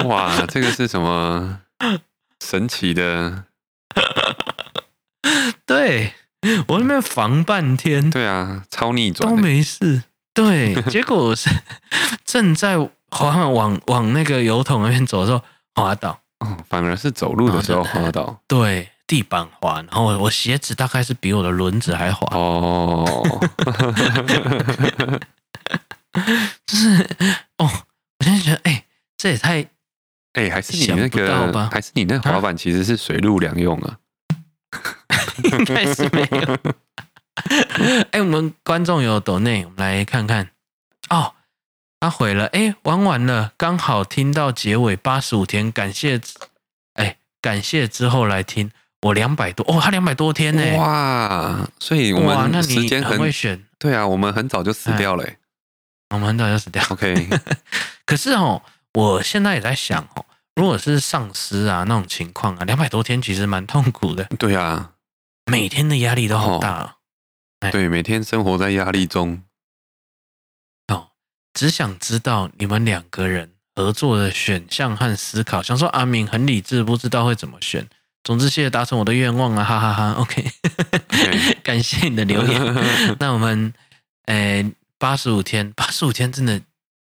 [0.08, 1.60] 哇，这个是什么
[2.40, 3.44] 神奇的？
[5.66, 6.14] 对。
[6.68, 10.04] 我那边防半天，对啊，超逆转都没事。
[10.32, 11.50] 对，结果我是
[12.24, 12.78] 正在
[13.10, 15.42] 滑板往往那个油桶那边走的时候
[15.74, 18.40] 滑倒，哦，反而是走路的时候滑倒。
[18.46, 22.28] 对，地板滑，然后我鞋子大概是比我的轮子还滑。
[22.30, 23.04] 哦，
[26.64, 27.02] 就是
[27.58, 27.68] 哦，
[28.18, 28.84] 我现在觉得，哎、欸，
[29.16, 29.60] 这也太，
[30.34, 33.98] 哎、欸，还是你那个，还是你那滑板其实是水陆两用啊。
[35.44, 36.58] 应该是没有。
[38.10, 40.50] 哎，我们观众有抖内，我们来看看。
[41.08, 41.34] 哦，
[42.00, 42.46] 他回了。
[42.46, 46.20] 哎，玩完了，刚好听到结尾八十五天，感谢。
[46.94, 48.72] 哎，感谢之后来听
[49.02, 50.76] 我两百多哦，他两百多天呢。
[50.76, 53.64] 哇，所以我们时间很，很会选。
[53.78, 55.24] 对啊，我们很早就死掉了。
[56.10, 56.82] 我们很早就死掉。
[56.90, 57.28] OK。
[58.04, 58.60] 可是哦，
[58.94, 60.24] 我现在也在想哦，
[60.56, 64.24] 如果是丧尸啊那种情况啊，两百多天其实蛮痛苦的。
[64.38, 64.90] 对啊。
[65.48, 66.98] 每天的压力都好大，
[67.60, 69.42] 哦，对，每天生活在压力中。
[70.88, 71.08] 哦，
[71.54, 75.62] 只想知道你们两个人合作的选项和思考。
[75.62, 77.88] 想说阿明很理智，不知道会怎么选。
[78.24, 80.20] 总之，谢谢达成我的愿望啊，哈哈哈，哈。
[80.20, 80.44] OK，,
[81.08, 81.56] okay.
[81.64, 82.60] 感谢你的留言。
[83.18, 83.72] 那我们，
[84.26, 86.60] 诶，八十五天，八十五天真的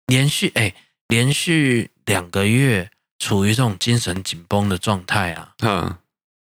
[0.07, 0.73] 连续，诶，
[1.07, 5.53] 连续两个月处于这种精神紧绷的状态啊。
[5.59, 5.95] 嗯。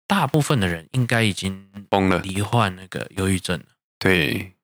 [0.06, 3.66] 大部分的人应该已经崩了，罹患那个忧郁症了。
[3.98, 4.54] 对，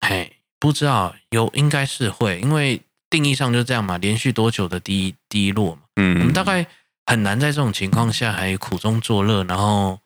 [0.00, 5.82] 嘿，不知道有应该是会，因为定义上就这样嘛，连续多久的低低落嘛。
[5.96, 6.66] 嗯，我们大概
[7.04, 10.00] 很难在这种情况下还苦中作乐，然后，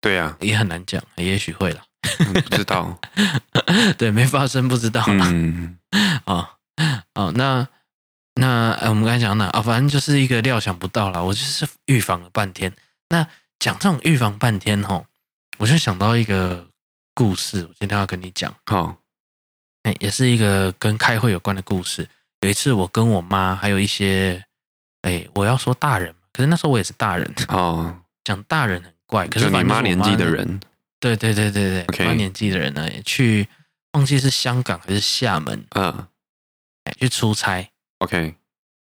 [0.00, 1.82] 对呀，也很难讲，也许会了，
[2.18, 3.00] 不知道，
[3.96, 5.26] 对，没发生不知道啦。
[5.30, 5.78] 嗯，
[6.26, 6.48] 哦，
[7.14, 7.66] 哦，那
[8.34, 9.62] 那我们刚才讲哪啊？
[9.62, 12.74] 反正就是一个料想不到啦，我就是预防了半天，
[13.08, 13.26] 那。
[13.64, 15.06] 讲这种预防半天吼，
[15.56, 16.68] 我就想到一个
[17.14, 18.54] 故事，我今天要跟你讲。
[18.66, 18.94] 好，
[19.84, 22.06] 哎，也是一个跟开会有关的故事。
[22.42, 24.44] 有一次，我跟我妈还有一些，
[25.00, 28.02] 哎，我要说大人，可是那时候我也是大人哦。
[28.22, 30.60] 讲大人很怪，可是你妈年纪的人，
[31.00, 33.48] 对对对对对，妈.年纪的人呢，去
[33.92, 36.06] 忘记是香港还是厦门，嗯，
[37.00, 37.66] 去出差。
[38.00, 38.34] OK，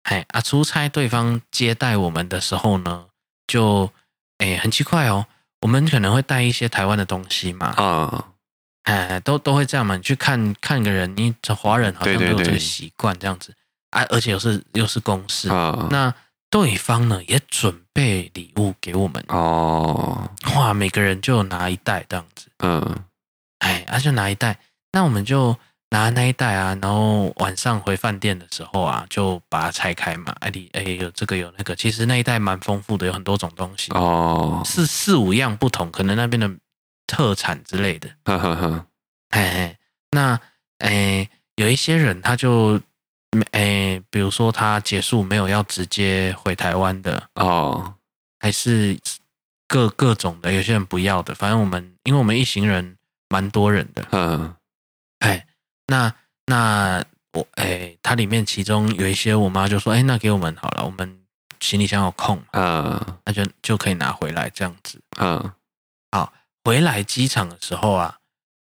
[0.05, 3.05] 哎啊，出差对方接待我们的时候呢，
[3.45, 3.93] 就。
[4.45, 5.25] 哎，很奇怪哦，
[5.61, 8.25] 我们可能会带一些台湾的东西嘛，啊，
[8.83, 9.97] 哎，都都会这样嘛。
[9.97, 13.55] 你去看看个人，你这华人好像都有这个习惯这样子，
[13.89, 15.87] 啊，而且又是又是公事啊。
[15.89, 16.13] 那
[16.51, 22.95] 对方呢也准备礼物给我们哦，哇，每个人就拿一袋这样子，嗯，
[23.59, 24.59] 哎，啊就拿一袋，
[24.91, 25.57] 那我们就。
[25.95, 30.35] 拿那一袋啊，然后晚上回饭店的时候啊，就把它拆开嘛。
[30.41, 33.93] 哎，你哎有这个有那个，其实那一袋蛮丰富的，有很多种东西。
[33.93, 36.51] 哦，是四五样不同，可能那边的
[37.07, 38.09] 特产之类的。
[38.25, 38.85] 呵呵呵，
[39.29, 39.77] 嘿嘿，
[40.11, 40.37] 那
[40.79, 42.77] 哎，有一些人他就，
[43.51, 47.93] 哎，比如说他结束没有要直接回台湾的哦，
[48.39, 48.99] 还是
[49.65, 52.97] 各各种的，有些人不要的，反正我们因为我们一行人
[53.29, 54.53] 蛮多人的，嗯，
[55.19, 55.47] 哎，
[55.87, 56.13] 那
[56.45, 61.19] 那我哎，它里面其中有一些我妈就说，哎，那给我们好了，我们
[61.59, 65.51] 行李箱有空，嗯，那就就可以拿回来这样子，嗯，
[66.11, 68.17] 好，回来机场的时候啊，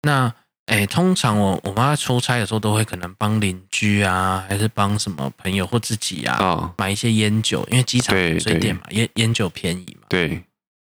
[0.01, 0.33] 那。
[0.67, 10.07] 哎，通常我我妈出差的时候，都会可能帮邻居啊，还是帮什么朋友或自己啊，哦、买一些烟酒，因为机场水店嘛，烟烟酒便宜嘛。
[10.09, 10.43] 对，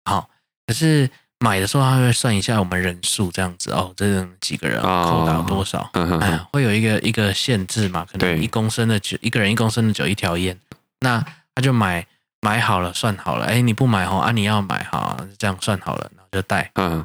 [0.04, 0.28] 好，
[0.66, 1.08] 可是
[1.42, 5.90] 买的时候，他会算一下我们人数这样子哦，这几个人扣打多少？
[5.94, 10.56] 哦、哎，会有一个一个限制嘛，可能一公升的酒，一个人一公升的酒一条烟，
[11.00, 11.22] 那
[11.54, 12.06] 他就买
[12.40, 13.46] 买好了，算好了。
[13.46, 16.70] 哎，你不买哦，啊，你要买哈，这样算好了，然后就带。
[16.76, 17.04] 嗯。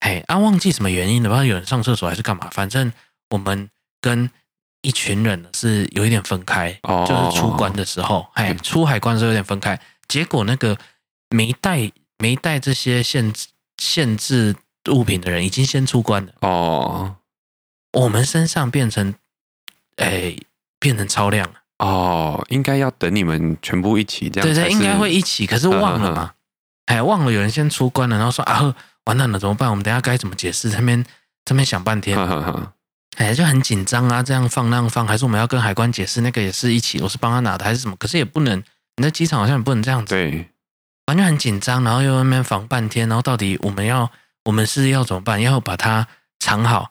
[0.00, 1.28] 哎，啊，忘记什么原因了？
[1.28, 2.48] 不知道有人上厕所还是干嘛？
[2.52, 2.92] 反正
[3.30, 3.68] 我们
[4.00, 4.30] 跟
[4.82, 9.80] 一群人是有一点分开，哦、就是出关的时候，哎，出海关的时候有点分开。
[10.06, 10.76] 结果那个
[11.30, 13.48] 没带没带这些限制
[13.78, 14.56] 限制
[14.90, 16.32] 物品的人，已经先出关了。
[16.40, 17.16] 哦，
[17.92, 19.14] 我们身上变成
[19.96, 20.36] 哎
[20.78, 21.54] 变成超量了。
[21.78, 24.48] 哦，应该要等你们全部一起这样。
[24.48, 26.32] 对对，应该会一起，可是忘了嘛？
[26.86, 28.74] 哎、嗯，忘了有人先出关了，然后说啊。
[29.06, 29.70] 完蛋了，怎么办？
[29.70, 30.68] 我们等下该怎么解释？
[30.68, 31.06] 这边
[31.44, 32.18] 这边想半天，
[33.18, 34.20] 哎，就很紧张啊！
[34.20, 36.22] 这样放那样放，还是我们要跟海关解释？
[36.22, 37.94] 那个也是一起，我是帮他拿的，还是什么？
[38.00, 38.60] 可是也不能，
[38.96, 40.50] 你在机场好像也不能这样子，对，
[41.06, 44.10] 完全很紧张，然后又在那边防半天，然后到底我们要，
[44.44, 45.40] 我们是要怎么办？
[45.40, 46.06] 要把它
[46.38, 46.90] 藏好，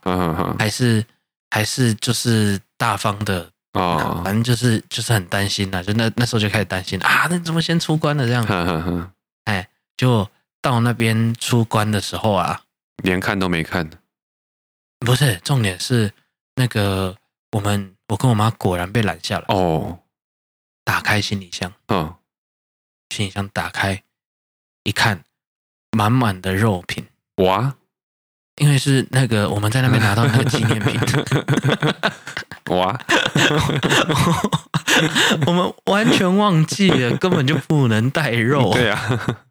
[0.60, 1.06] 还是
[1.49, 4.21] 还是就是大方的哦？
[4.23, 9.10] 反正就是就是很担心呐，就那那时候就开始担心啊，那怎么先出关了这样子？
[9.45, 10.28] 哎，就。
[10.62, 12.63] 到那边出关的时候啊，
[13.04, 13.88] 连看都没看。
[14.97, 16.12] 不是，重点是
[16.56, 17.15] 那个
[17.51, 19.45] 我们，我跟我妈果然被拦下来。
[19.49, 19.99] 哦，
[20.84, 22.15] 打开行李箱，嗯，
[23.12, 24.01] 行李箱打开
[24.86, 25.26] 一看，
[25.91, 27.06] 满满的肉品。
[27.43, 27.76] 哇，
[28.62, 30.98] 因为是那个我们在那边拿到那个纪念品。
[32.74, 32.98] 哇，
[35.45, 38.71] 我们完全忘记了，根本就不能带肉。
[38.78, 39.43] 对啊。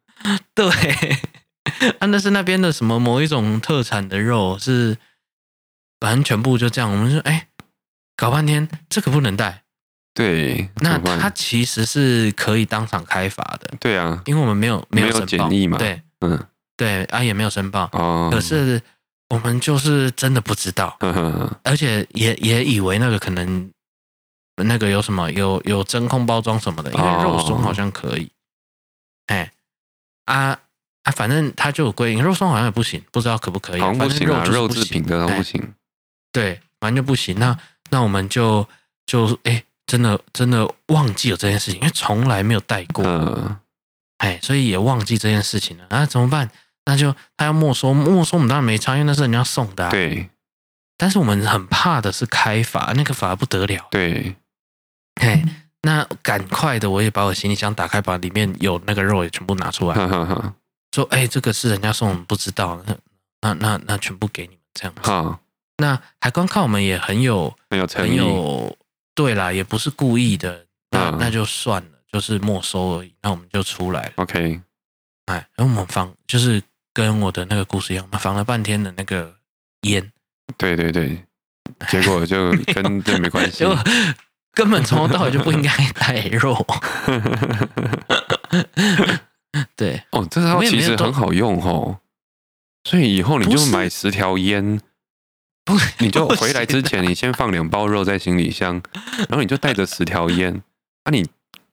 [0.54, 0.70] 对，
[1.98, 4.96] 啊，那是那边的什么某一种特产的肉，是
[6.00, 6.90] 反正全部就这样。
[6.90, 7.48] 我们说，哎，
[8.16, 9.63] 搞半天这个不能带。
[10.14, 13.74] 对，那它其实是可以当场开罚的。
[13.80, 15.78] 对啊，因为我们没有没有申报嘛。
[15.78, 16.46] 对，嗯，
[16.76, 17.90] 对啊，也没有申报。
[17.92, 18.80] 哦，可是
[19.28, 20.96] 我们就是真的不知道，
[21.64, 23.68] 而且也也以为那个可能
[24.56, 28.30] 那个有什么有有真空包装什么的，因为肉松好像可以。
[29.26, 29.50] 哎。
[30.26, 30.58] 啊
[31.02, 33.80] 啊，反正他就有规定，肉松好像也不行，不知道可不可以。
[33.82, 35.74] 好像不行啊，肉制品的都不行。
[36.32, 37.38] 对，反正就不行。
[37.38, 37.54] 那
[37.90, 38.66] 那我们就
[39.04, 43.04] 就哎，真的真的忘记了这件事情，因为从来没有带过。
[43.04, 43.56] 嗯。
[44.18, 45.84] 哎，所以也忘记这件事情了。
[45.90, 46.50] 那怎么办？
[46.86, 49.90] 那就他要没收，没收我们当然没差，因为那是人家送的。
[49.90, 50.30] 对。
[50.96, 53.86] 但是我们很怕的是开罚，那个罚不得了。
[53.90, 54.36] 对。
[55.20, 55.42] 嘿。
[55.82, 59.94] 那赶快的，我也把我行李箱打开，把里面有那个肉也全部拿出来，
[60.94, 62.96] 说：“哎、欸，这个是人家送我们，不知道，那
[63.42, 65.10] 那那那全部给你们这样子。
[65.10, 65.36] 嗯”
[65.76, 68.74] 那海关看我们也很有很有诚意，有
[69.14, 73.14] 对啦，也不是故意的，那那就算了，就是没收而已。
[73.22, 74.12] 那我们就出来了。
[74.16, 74.60] OK，
[75.26, 79.34] 哎，然后我们防就是跟我的那个故事一样，我们防了半天的那个
[79.82, 80.12] 烟。
[80.58, 81.24] 对对对，
[81.88, 83.64] 结果就跟这没关系。
[84.52, 86.54] 根本从头到尾就不应该 带肉。
[89.74, 91.98] 对哦，这套其实很好用哦。
[92.84, 94.80] 所以以后你就买十条烟，
[95.64, 98.82] 不，你就回来之前，你先放两包肉在行李箱，
[99.28, 100.62] 然后你就带着十条烟。
[101.04, 101.26] 啊，你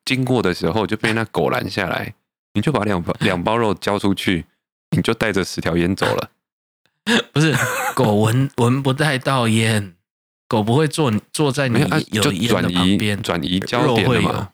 [0.05, 2.13] 经过的时候就被那狗拦下来，
[2.53, 4.45] 你就把两包两包肉交出去，
[4.91, 6.29] 你就带着十条烟走了。
[7.33, 7.55] 不是，
[7.95, 9.95] 狗闻 闻不带到烟。
[10.47, 11.79] 狗不会坐坐在你
[12.11, 14.49] 有烟的旁边，转移焦点的嘛？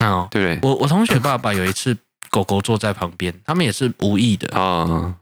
[0.00, 1.96] 哦，对，我我同学爸爸有一次
[2.28, 5.16] 狗狗坐在旁边，他们也是无意的啊，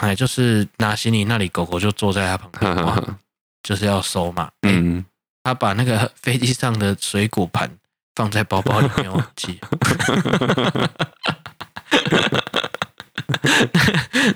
[0.00, 3.16] 哎，就是拿行李那里，狗狗就坐在他旁边，
[3.62, 4.50] 就是要收嘛。
[4.62, 5.04] 嗯，
[5.42, 7.70] 他把那个飞机上的水果盘
[8.14, 9.58] 放在包包里面忘记，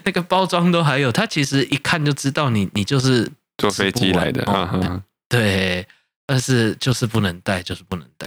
[0.04, 4.44] 那个包装都还有，他其实一看就知道你你就是坐飞机来的，
[5.28, 5.86] 对，
[6.26, 8.26] 但是就是不能带，就是不能带。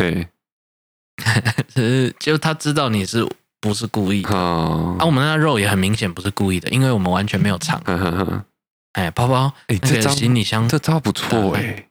[1.73, 3.25] 对，就他知道你是
[3.67, 4.29] 不是故意的。
[4.29, 4.95] 哦。
[4.99, 7.81] 啊，我们那肉也很明显不是故意的，因为我们完全没有藏。
[8.93, 11.87] 哎，包包，哎，这个行李箱，这招不错哎。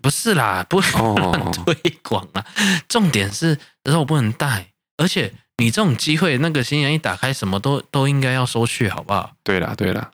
[0.00, 2.44] 不是啦，不乱 推广啦。
[2.88, 9.32] 重点是肉不能带，而且你这种机会，那个行李箱一打开，什么都都应该要收去，好不好？
[9.44, 10.10] 对啦，对啦，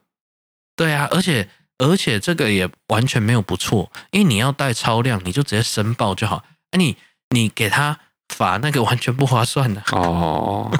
[0.75, 6.43] 对啊，而且而且这个也完全没有不错，因为你要带超量，你就直接申报就好。
[6.71, 6.97] 哎，你
[7.29, 7.97] 你给他
[8.29, 10.71] 罚那个完全不划算的哦。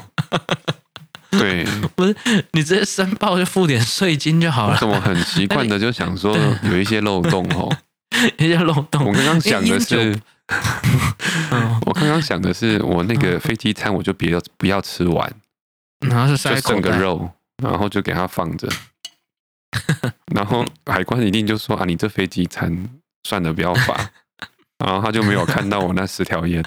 [1.30, 2.16] 对， 不是
[2.52, 4.78] 你直接申报就付点税金就好了。
[4.82, 7.70] 我很习惯的就想说 有一些漏洞哦？
[8.38, 9.06] 一些漏洞。
[9.06, 10.20] 我刚刚想的是，
[11.86, 15.32] 我刚刚想的是，我那个飞机餐我就别不要吃完，
[16.00, 17.30] 然后是塞整个肉，
[17.62, 18.68] 然后就给他放着。
[20.34, 22.88] 然后海关一定就说啊，你这飞机餐
[23.22, 24.10] 算了，不要罚。
[24.78, 26.64] 然后他就没有看到我那十条烟。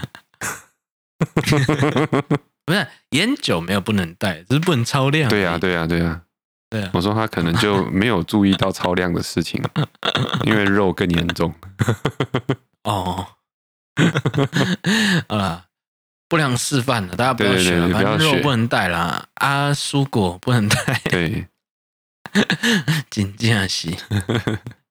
[2.65, 5.30] 不是烟酒没有不能带，只是不能超量。
[5.30, 6.21] 对呀，对呀，对呀，
[6.69, 6.89] 对呀。
[6.93, 9.61] 我说他可能就没有注意到超量的事情，
[10.45, 11.53] 因为肉更严重。
[12.84, 13.28] 哦，
[15.28, 15.65] 好了，
[16.30, 17.89] 不良示范了，大家不要学了。
[17.89, 21.01] 反正肉不能带啦，啊，蔬果不能带。
[21.09, 21.47] 对，
[23.09, 23.89] 紧张死。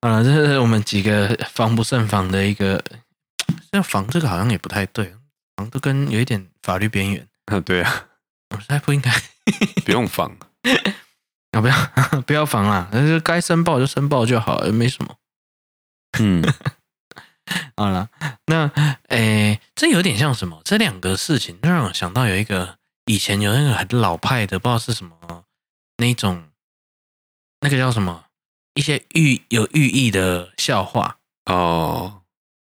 [0.03, 2.83] 好了，这是我们几个防不胜防的一个。
[3.73, 5.15] 要防这个好像也不太对，
[5.57, 7.29] 防都跟有一点法律边缘。
[7.47, 8.09] 啊，对啊，
[8.51, 9.11] 我实在不应该，
[9.85, 10.37] 不用防
[11.51, 11.75] 啊，不要
[12.27, 15.17] 不要防啦，那是该申报就申报就好，没什么。
[16.19, 16.43] 嗯，
[17.77, 18.09] 好了，
[18.47, 18.69] 那
[19.09, 20.61] 诶，这有点像什么？
[20.65, 25.45] 这两个事情让我想到有一个以前有那个很老派的，不知道是什么
[25.97, 26.51] 那种，
[27.61, 28.27] 那个叫什么？
[28.75, 32.23] 一些寓有寓意的笑话哦。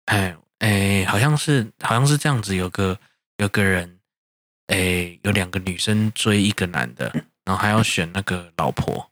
[0.06, 2.98] 哎哎，好像是好像是这样子，有个
[3.38, 3.98] 有个人。
[4.68, 7.12] 哎，有两个女生追一个男的，
[7.44, 9.10] 然后还要选那个老婆。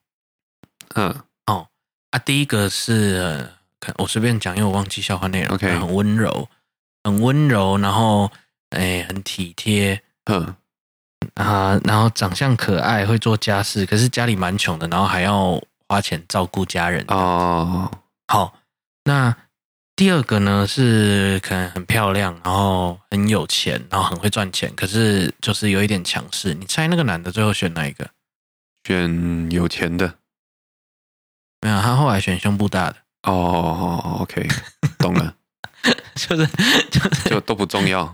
[0.95, 1.15] 嗯，
[1.45, 1.69] 哦，
[2.09, 3.51] 啊，第一个是，
[3.99, 5.55] 我随便讲，因为我忘记笑话内容。
[5.55, 6.49] OK，很温柔，
[7.05, 8.33] 很温柔，然后
[8.71, 10.03] 哎，很体贴。
[10.25, 10.57] 嗯，
[11.35, 17.05] 啊，然后长相可爱，会做家事，可是家里蛮穷的，然后还要花钱照顾家人。
[17.09, 17.93] 哦，
[18.27, 18.57] 好，
[19.05, 19.37] 那。
[20.03, 26.53] 第二个呢是可能很漂亮，然后很有钱，然后很会赚钱，可是就是有一点强势。
[26.55, 28.11] 你猜那个男的最后选哪一个？
[28.85, 30.15] 选有钱的。
[31.61, 32.97] 没有，他后来选胸部大的。
[33.23, 34.45] 哦，OK，
[34.99, 35.37] 懂了，
[36.17, 36.49] 就是
[36.91, 38.13] 就是就都不重要。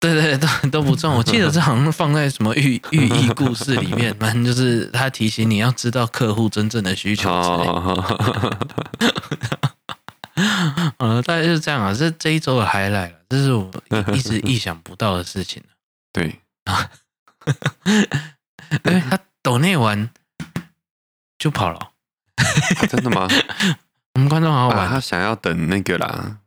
[0.00, 1.16] 对对对，都都不重要。
[1.18, 7.68] 我记得这好像放在什么寓 寓意故事里面，反正就是他提醒你要知道客户真正的需求之类。
[10.98, 11.92] 呃，大概就是这样啊。
[11.92, 13.70] 这这一周的 highlight 了，这是我
[14.14, 15.62] 一直意想不到的事情。
[16.12, 16.90] 对啊，
[18.84, 20.10] 因为他抖内完
[21.38, 21.78] 就跑了。
[21.78, 23.28] 啊，真的吗？
[24.14, 26.38] 我们观众好好玩，他想要等那个啦。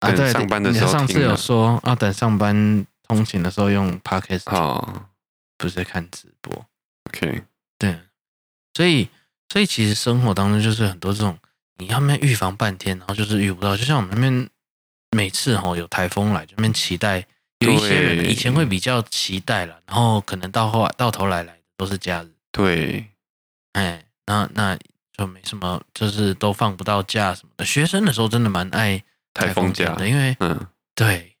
[0.00, 5.06] 啊，对，上班的时候，上次有说要等上班通勤的时候用 podcast 哦，
[5.58, 6.66] 不是看直播。
[7.10, 7.44] OK，
[7.78, 8.00] 对，
[8.74, 9.08] 所以
[9.52, 11.38] 所以其实生活当中就是很多这种。
[11.78, 13.76] 你要那边预防半天，然后就是遇不到。
[13.76, 14.48] 就像我们那边
[15.10, 17.26] 每次哈有台风来，就那边期待
[17.58, 22.30] 有一些人以前会比较期待了，然后可能到后来到头来来都是假日。
[22.52, 23.06] 对，
[23.72, 24.78] 哎，那那
[25.16, 27.64] 就没什么，就是都放不到假什么的。
[27.64, 29.02] 学生的时候真的蛮爱
[29.34, 31.36] 台风假的，因为嗯，对，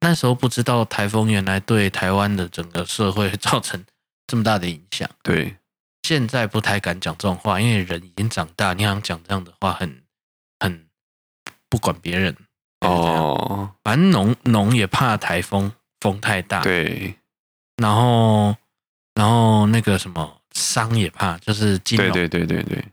[0.00, 3.84] 那时候不知道台风原来对台湾的整个社会造成
[4.26, 5.08] 这么大的影响。
[5.22, 5.56] 对。
[6.02, 10.02] 现在不太敢讲这种话，因为人已经长大，你想讲这样的话很，
[10.60, 10.88] 很很
[11.68, 12.36] 不管别人
[12.80, 13.72] 哦。
[13.84, 16.60] 反正农农也怕台风，风太大。
[16.62, 17.14] 对。
[17.76, 18.54] 然后，
[19.14, 22.12] 然后那个什么商也怕，就是金融。
[22.12, 22.84] 对对对对对。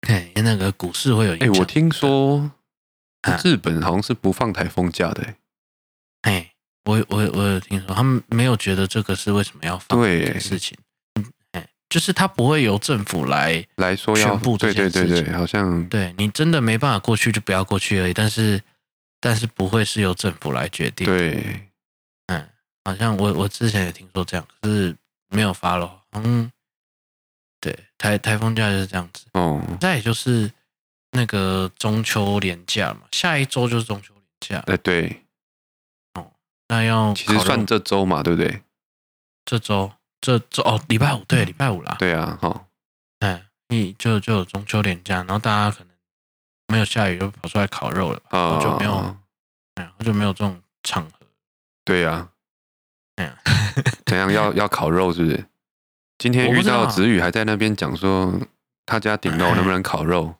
[0.00, 1.54] 对，那个股市会有影响。
[1.54, 2.50] 哎，我听说
[3.44, 5.34] 日本好像是不放台风假的。
[6.22, 6.52] 哎，
[6.84, 10.76] 我我我有听说，他们没有觉得这个是为什么要放这个事情。
[11.90, 18.14] 就是它不会由政府来来说要宣布这件事情，对对对对，好像对你真的没办法过去就不要过去而已。
[18.14, 18.62] 但是
[19.18, 21.04] 但是不会是由政府来决定。
[21.04, 21.68] 对，
[22.26, 22.48] 嗯，
[22.84, 24.96] 好像我我之前也听说这样，可是
[25.30, 26.00] 没有发了。
[26.12, 26.50] 嗯，
[27.60, 29.26] 对，台台风假就是这样子。
[29.32, 30.48] 哦，再也就是
[31.10, 34.62] 那个中秋连假嘛，下一周就是中秋连假。
[34.72, 35.24] 哎，对，
[36.14, 36.30] 哦，
[36.68, 38.62] 那要其实算这周嘛，对不对？
[39.44, 39.90] 这周。
[40.20, 41.96] 这这哦，礼拜五对，礼拜五啦。
[41.98, 42.66] 对啊，好，
[43.20, 45.88] 哎，你就就有中秋连假，然后大家可能
[46.68, 49.16] 没有下雨，就跑出来烤肉了，哦，就没有，
[49.76, 51.12] 哎，就没有这种场合。
[51.84, 52.28] 对呀，
[53.16, 53.38] 哎呀，
[54.04, 55.46] 怎样要要烤肉是不是？
[56.18, 58.38] 今天遇到子宇还在那边讲说
[58.84, 60.34] 他家顶楼能不能烤肉，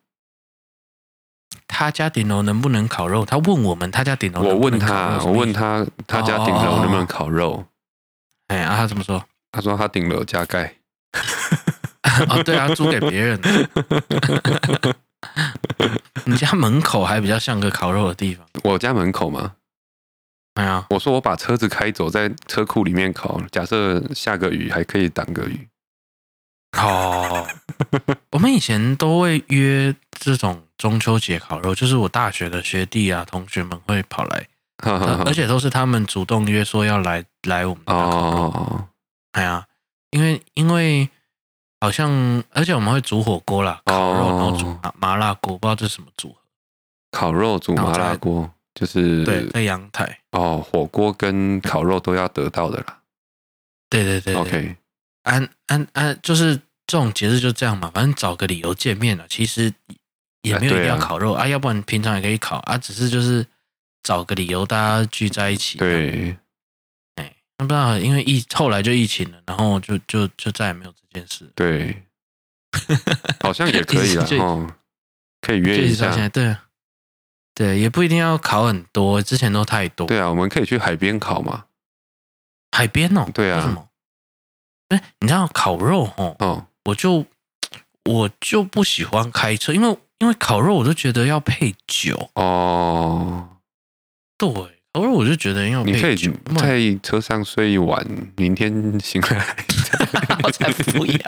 [1.67, 3.25] 他家顶楼能不能烤肉？
[3.25, 4.43] 他问我们他家顶楼。
[4.43, 7.65] 我问他，我问他他家顶楼能不能烤肉？
[8.49, 9.25] 哎、哦，啊，他怎么说？
[9.53, 10.75] 他说他顶楼加盖。
[12.29, 13.41] 哦，对啊，租给别人。
[16.25, 18.47] 你家门口还比较像个烤肉的地方。
[18.63, 19.55] 我家门口吗？
[20.55, 23.41] 哎呀，我说我把车子开走，在车库里面烤。
[23.51, 25.69] 假设下个雨还可以挡个雨。
[26.77, 27.47] 哦，
[28.33, 34.47] 我们以前都会约这种中秋节烤肉，就是我大学的学弟啊、同学们会跑来，
[35.25, 38.11] 而且都是他们主动约说要来来我们家烤肉。
[38.11, 38.89] 哦，
[39.33, 39.67] 哎呀，
[40.11, 41.09] 因为因为
[41.81, 46.37] 好像，而且我们会煮火锅啦，烤肉然后煮麻麻辣锅，不知道这是什么组合。
[47.13, 53.01] 烤肉煮麻辣锅就是对，在阳台哦，火锅跟烤肉都要得到的啦。
[53.89, 54.77] 对对对，对，OK。
[55.23, 56.57] 安安安，就是
[56.87, 59.27] 这种节日就这样嘛，反正找个理由见面了。
[59.29, 59.73] 其实
[60.43, 63.45] 也没有一定要烤肉啊，啊，要不然平常也可以烤啊，只是就是
[64.03, 65.79] 找个理由大家聚在一起。
[65.79, 66.37] 对，
[67.61, 71.51] 哎，不知道因为疫后来就疫情了，然后就就就再也没有这件事。
[71.55, 72.03] 对，
[73.43, 74.73] 好像也可以了哦，
[75.43, 76.29] 可以约一下。
[76.31, 76.57] 对，
[77.55, 80.07] 对，也不一定要烤很多，之前都太多。
[80.07, 81.67] 对啊，我们可以去海边烤嘛。
[82.73, 83.89] 海边哦，对啊。
[84.89, 87.27] 哎，你知道烤肉哦，哦，我就
[88.05, 93.59] 我就不喜欢开车，因为因为烤肉我都觉得要配酒哦。
[94.39, 95.85] 对，烤肉我就觉得要。
[95.85, 98.05] 你可以在车上睡一晚，
[98.37, 99.57] 明天醒来
[100.43, 101.19] 我才不要，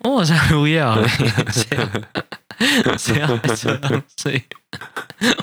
[0.00, 1.06] 我才不要，
[2.98, 4.42] 谁要在车上睡？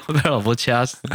[0.07, 0.97] 我被老婆掐死。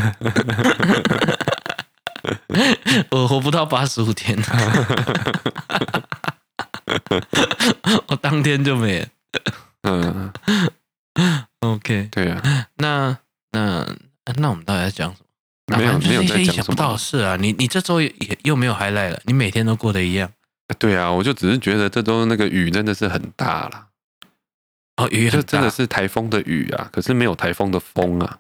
[3.11, 4.39] 我活不到八十五天，
[8.09, 9.07] 我当天就没了。
[9.83, 10.33] 嗯
[11.61, 12.67] ，OK，对啊。
[12.77, 13.17] 那
[13.53, 13.87] 那
[14.37, 15.21] 那我们到底在讲什
[15.67, 15.79] 么？
[15.79, 16.55] 没有，没有在讲。
[16.57, 18.13] 想不到的事啊，你你这周也
[18.45, 20.31] 又没有 highlight 了，你每天都过得一样。
[20.79, 23.87] 对啊，我就只是觉得这周那个雨真的是很大了。
[24.97, 28.39] 哦，雨就真的是台风的雨啊，可是没有台风的风啊。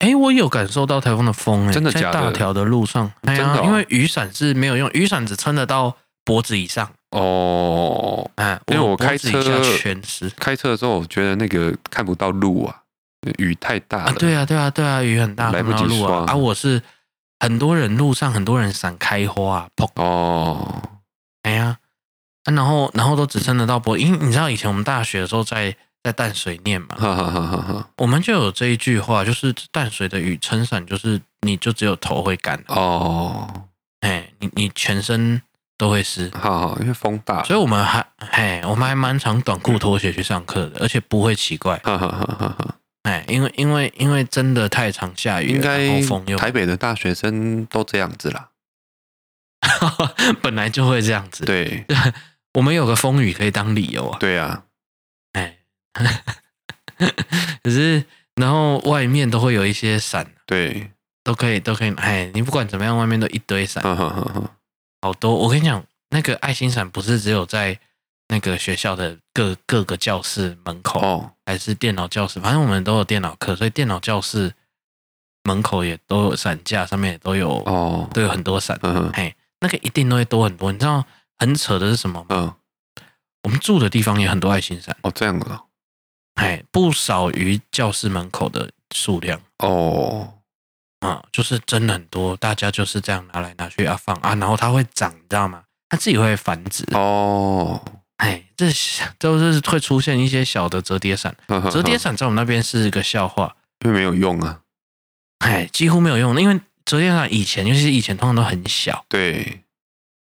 [0.00, 2.12] 哎，我有感受到台风的风，哎，真的假的？
[2.12, 6.92] 在大条的路上，哎呀，因为雨伞是没有用，雨伞只撑得到脖子以上。
[7.10, 9.40] 哦，哎，因为我开车
[9.78, 12.82] 全湿，开车的时候我觉得那个看不到路啊，
[13.38, 14.12] 雨太大了。
[14.14, 16.24] 对啊，对啊，对啊，雨很大，来不及刷。
[16.26, 16.82] 啊，我是
[17.40, 19.88] 很多人路上很多人伞开花，砰。
[19.96, 20.82] 哦，
[21.42, 21.78] 哎呀，
[22.44, 25.76] 然后然后都只撑得到脖，因为你知道以前我们大学的时候在。
[26.04, 33.48] 在淡水念嘛，哈哈哈哈我们就有这一句话，就是淡水的雨撑伞，就是你就只有头会干哦，
[34.00, 35.40] 哎，你你全身
[35.78, 41.80] 都会湿，好好，因为风大，所以我们还嘿，我们还蛮常短裤拖鞋去上课的，而且不会奇怪，
[43.04, 45.88] 哎，因为因为因为真的太常下雨，应该
[46.36, 48.50] 台北的大学生都这样子啦，
[50.42, 51.84] 本来就会这样子，对，
[52.54, 54.64] 我们有个风雨可以当理由啊，对啊。
[55.32, 55.58] 哎
[57.62, 58.04] 可是，
[58.36, 60.90] 然后外面都会有一些伞，对，
[61.22, 61.92] 都可以，都可以。
[61.96, 63.82] 哎，你不管怎么样，外面都一堆伞，
[65.02, 65.34] 好多。
[65.34, 67.78] 我跟你讲，那个爱心伞不是只有在
[68.28, 74.54] 那个学校的各各个教室门口，哦，还是电脑教室，反正我们都有电脑课，所以电脑教室
[75.44, 78.78] 门口也都有伞架，上面也都有，哦，都有很多伞。
[79.12, 80.72] 嘿，那个一定都会多很多。
[80.72, 81.04] 你知道
[81.38, 82.26] 很扯的是什么吗？
[82.30, 82.54] 嗯，
[83.42, 84.96] 我们住的地方也很多爱心伞。
[85.02, 85.60] 哦，这样的。
[86.34, 90.38] 哎，不少于教室门口的数量哦，
[91.00, 95.62] 啊，就是真的很多，大家就是这样拿来拿去啊放啊，然后它会长，你知道吗？
[95.88, 97.80] 它自己会繁殖哦。
[98.24, 98.66] 哎，这
[99.18, 101.36] 都是会出现一些小的折叠伞，
[101.70, 103.54] 折叠伞在我们那边是一个笑话，
[103.84, 104.60] 因为没有用啊。
[105.40, 109.04] 哎，几乎没有用，因为折叠伞以前，尤其是以前，通常都很小。
[109.10, 109.60] 对，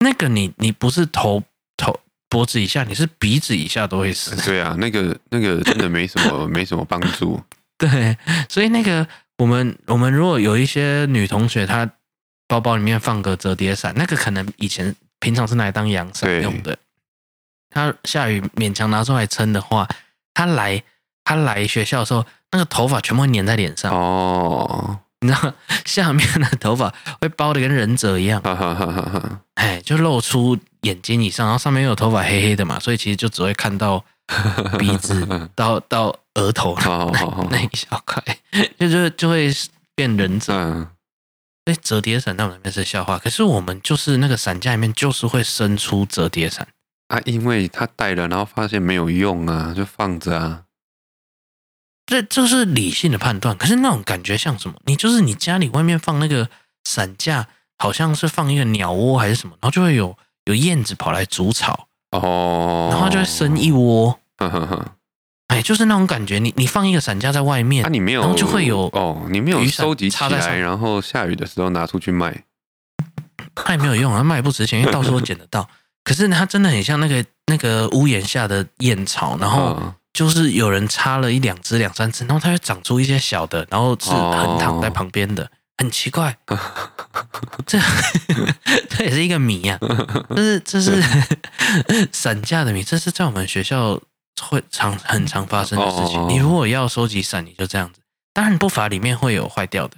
[0.02, 1.44] 那个你你不是头
[1.76, 2.00] 头。
[2.32, 4.36] 脖子以下，你是鼻子以下都会死。
[4.46, 7.42] 对啊，那个那个真的没什么 没什么帮助。
[7.76, 8.16] 对，
[8.48, 9.08] 所以那个
[9.40, 11.90] 我们我们如果有一些女同学，她
[12.48, 16.78] 包包里面放个折叠伞，那个可能以前平常是拿来当阳伞用的。
[17.70, 19.88] 她下雨勉强拿出来撑的话，
[20.34, 20.84] 他来
[21.24, 23.92] 他来学校的时候，那个头发全部会粘在脸上。
[23.94, 25.54] 哦，你知道
[25.86, 28.42] 下面的头发会包的跟忍者一样。
[28.42, 29.42] 哈哈哈哈哈！
[29.56, 30.58] 哎，就露出。
[30.84, 34.02] 眼睛以上，然后上面又有头发黑黑的嘛，所以其实就只会看到
[34.78, 38.24] 鼻子 到到额头那那一小块，
[38.80, 39.54] 就就就会
[39.94, 40.54] 变忍者。
[41.66, 46.66] 哎，折叠伞在我们那边是笑话，可是我们就是那个伞架里面就是会伸出折叠伞。
[47.10, 50.64] 啊，因为他带了，然后发现没有用啊，就放着啊。
[52.06, 54.76] 这这是理性的判断，可是那种感觉像什么？
[54.86, 56.50] 你就是你家里外面放那个
[56.84, 57.48] 伞架，
[57.78, 64.20] 好像是放一个鸟窝还是什么，然后就会有有燕子跑来筑巢哦，然后就会生一窝。
[64.38, 64.96] 呵呵呵，
[65.48, 66.40] 哎，就是那种感觉。
[66.40, 72.44] 你你放一个伞架在外面，啊，你没有，然后就会有哦，你没有收集起来，然后下雨的时候拿出去卖，
[73.54, 75.70] 它也没有用啊，卖不值钱，因为到处都捡得到。
[76.10, 79.80] 可是它真的很像那个那个屋檐下的燕巢，然后
[80.12, 86.36] 就是有人插了一两只、两三只，然后它会长出一些小的，然后是横躺在旁边的，很奇怪。
[87.68, 87.80] 这
[88.90, 89.78] 这也是一个谜啊，
[90.36, 91.00] 这是这是
[92.12, 94.02] 伞架的谜，这是在我们学校
[94.42, 96.28] 会常很常发生的事情。
[96.28, 98.00] 你如果要收集伞，你就这样子，
[98.34, 99.98] 当然不乏里面会有坏掉的，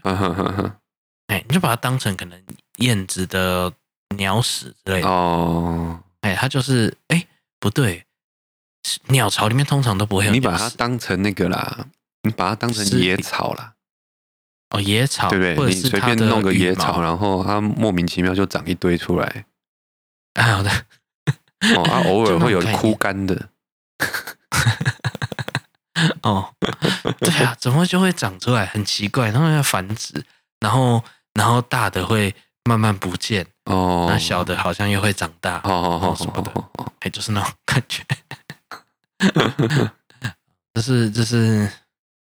[1.28, 2.38] 哎，你就把它当成可能
[2.80, 3.72] 燕子的。
[4.12, 7.28] 鸟屎之类的哦，哎，它就是哎，
[7.60, 8.06] 不对，
[9.08, 10.32] 鸟巢里面通常都不会有。
[10.32, 11.86] 你把它当成那个啦，
[12.24, 13.74] 你把它当成野草啦。
[14.70, 15.74] 哦，野草，对不对？
[15.74, 19.46] 你随便弄个野草，然后它莫名其妙就长一堆出来。
[20.40, 20.72] 好的，
[21.76, 23.50] 哦，它偶尔会有枯干的。
[26.24, 26.54] 哦，
[27.20, 28.66] 对啊，怎么就会长出来？
[28.66, 30.24] 很奇怪，它们要繁殖，
[30.60, 31.04] 然后
[31.34, 32.34] 然后大的会。
[32.66, 36.52] 慢慢不见哦，那小的好像又会长大哦哦哦什么的，
[37.00, 38.04] 哎，就是那种感觉。
[40.74, 41.70] 这是这是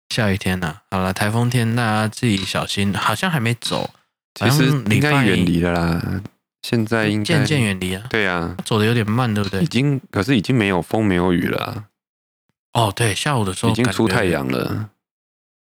[0.10, 2.94] 下雨天呐、啊，好了，台风天大家自己小心。
[2.94, 3.90] 好像还没走，
[4.34, 6.22] 其实应该远离了啦。
[6.62, 8.04] 现在应该渐渐远离啊。
[8.10, 9.62] 对啊，走的有点慢，对不对？
[9.62, 11.86] 已经，可是已经没有风，没有雨了、啊。
[12.74, 14.90] 哦，对，下午的时候已经出太阳了。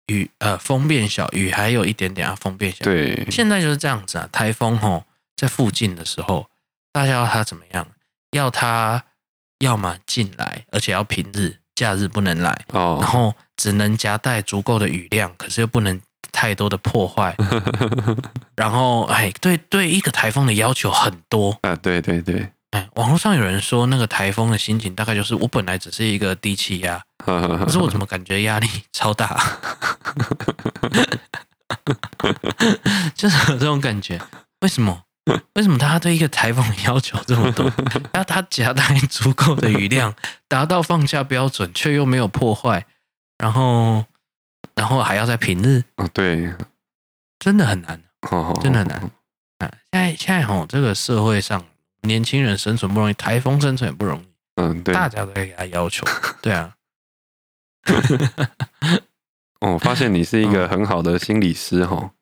[0.07, 2.85] 雨呃，风变小，雨还有一点点啊，风变小。
[2.85, 4.29] 对，现在就是这样子啊。
[4.31, 5.05] 台风吼
[5.37, 6.49] 在附近的时候，
[6.93, 7.87] 大家要他怎么样？
[8.33, 9.05] 要他
[9.61, 12.99] 要么进来，而且要平日、假日不能来哦。
[13.01, 16.01] 然后只能夹带足够的雨量，可是又不能
[16.33, 17.37] 太多的破坏。
[18.57, 21.75] 然后哎，对对，一个台风的要求很多啊。
[21.77, 22.51] 对对对。
[22.73, 29.35] 哎，网络上有人说，那个台风的心情大概就是，我本来只是一个低气压， 可是我怎么感觉压力超大？
[33.15, 34.21] 就是有这种感觉。
[34.61, 35.05] 为什么？
[35.55, 37.71] 为什么他对一个台风要求这么多？
[38.15, 40.15] 要他夹带足够的雨量，
[40.49, 42.85] 达到放假标准，却又没有破坏，
[43.39, 44.05] 然后，
[44.75, 45.83] 然后还要在平日？
[45.97, 46.55] 哦，对，
[47.39, 48.03] 真的很难，
[48.63, 48.99] 真的很难。
[49.59, 51.65] 啊，现在现在吼，这个社会上。
[52.03, 54.27] 年轻人生存不容易，台风生存也不容易。
[54.63, 56.07] 嗯，对，大家都会给他要求。
[56.41, 56.73] 对啊。
[59.59, 62.13] 哦，我发现你是一个很好的心理师哈，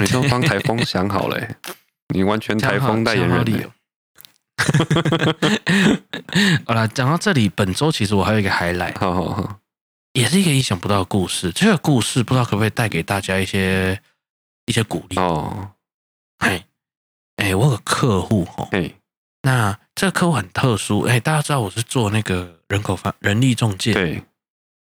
[0.00, 1.38] 你都帮台风想好了，
[2.14, 3.70] 你完全台风代言人。
[6.66, 9.60] 好了，讲到这里，本周其实我还有一个 highlight，好好好，
[10.12, 11.52] 也是一个意想不到的故事。
[11.52, 14.00] 这个故事不知道可不可以带给大家一些
[14.66, 15.72] 一些鼓励哦。
[16.38, 16.64] 嘿。
[17.36, 18.92] 哎，我有个客户哈，哎，
[19.42, 24.24] 那这个客户很特殊，哎，大家知道我是做那个人口方人力中介，对，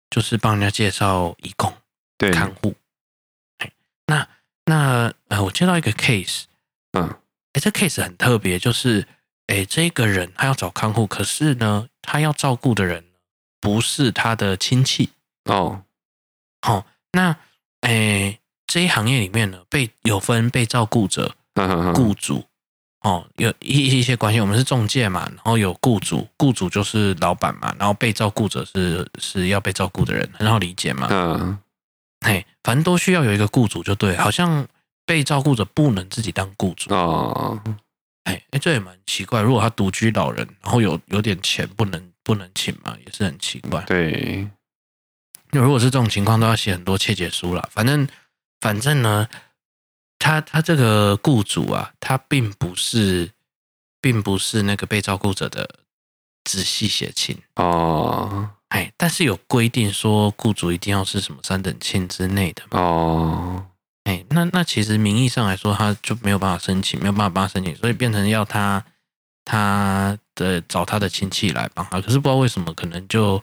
[0.09, 1.73] 就是帮人家介绍义工、
[2.17, 2.75] 对，看护。
[3.59, 3.71] 哎，
[4.07, 4.27] 那
[4.65, 6.43] 那呃，我接到一个 case，
[6.93, 7.07] 嗯，
[7.53, 9.07] 哎，这 case 很特别，就是
[9.47, 13.05] 哎，这个人他要找看护，可是呢，他要照顾的人
[13.61, 15.09] 不是他的亲戚
[15.45, 15.83] 哦，
[16.61, 17.37] 好、哦，那
[17.81, 21.35] 哎，这一行业里面呢，被有分被照顾者。
[21.93, 22.43] 雇主
[23.01, 31.07] 哦，有一一些关系，我们是中介嘛，然后有雇主，雇主就是老板嘛，然后被照顾者是是要被照顾的人，很好理解嘛。
[31.11, 31.59] 嗯，
[32.25, 34.67] 嘿，反正都需要有一个雇主就对，好像
[35.05, 37.61] 被照顾者不能自己当雇主哦。
[38.23, 43.81] 哎哎，这也蛮奇怪，如果他独居老人，然后有有点钱，不能不能请嘛，也是很奇怪。
[43.81, 44.49] 对，
[45.51, 47.69] 那如果是这种情况，都要写很多切结书了。
[47.71, 48.07] 反正
[48.59, 49.27] 反正呢。
[50.19, 53.29] 他他这个雇主啊，他并不是，
[53.99, 55.69] 并不是那个被照顾者的
[56.45, 63.67] 直系血亲哦，哎，但是有规定说雇主一定要是什么三等亲之内的哦，
[64.03, 68.83] 哎，那那其实名义上来说，他就没有办法申请，没有办法帮他申请，所以变成要他
[69.45, 73.41] 他的找他的亲戚来帮他，可是不知道为什么，可能就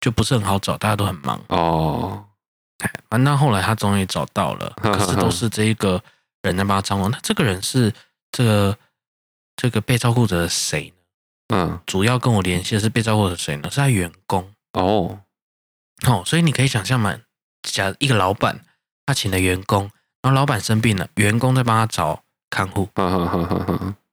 [0.00, 2.24] 就不是很好找，大家都很忙哦，
[2.78, 6.02] 哎，反正后来他终于找到了， 可是都是这一个。
[6.42, 7.92] 人在帮他张罗，那这个人是
[8.32, 8.78] 这个
[9.56, 10.90] 这个被照顾者谁
[11.48, 11.54] 呢？
[11.54, 13.70] 嗯，主要跟我联系的是被照顾者谁呢？
[13.70, 15.20] 是他员工哦
[16.06, 17.14] 哦，所以你可以想象嘛，
[17.62, 18.64] 假一个老板
[19.04, 19.90] 他请的员工，
[20.22, 22.88] 然后老板生病了，员工在帮他找看护，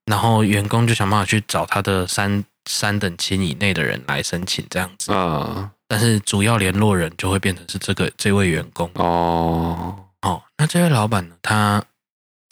[0.05, 5.71] 然后员工就想办法去找他的三三等亲以内的人来申请这样子啊。
[5.89, 10.05] 但是主要联络人就会变成是这个这位员工哦。
[10.21, 11.35] 哦，那这位老板呢？
[11.41, 11.83] 他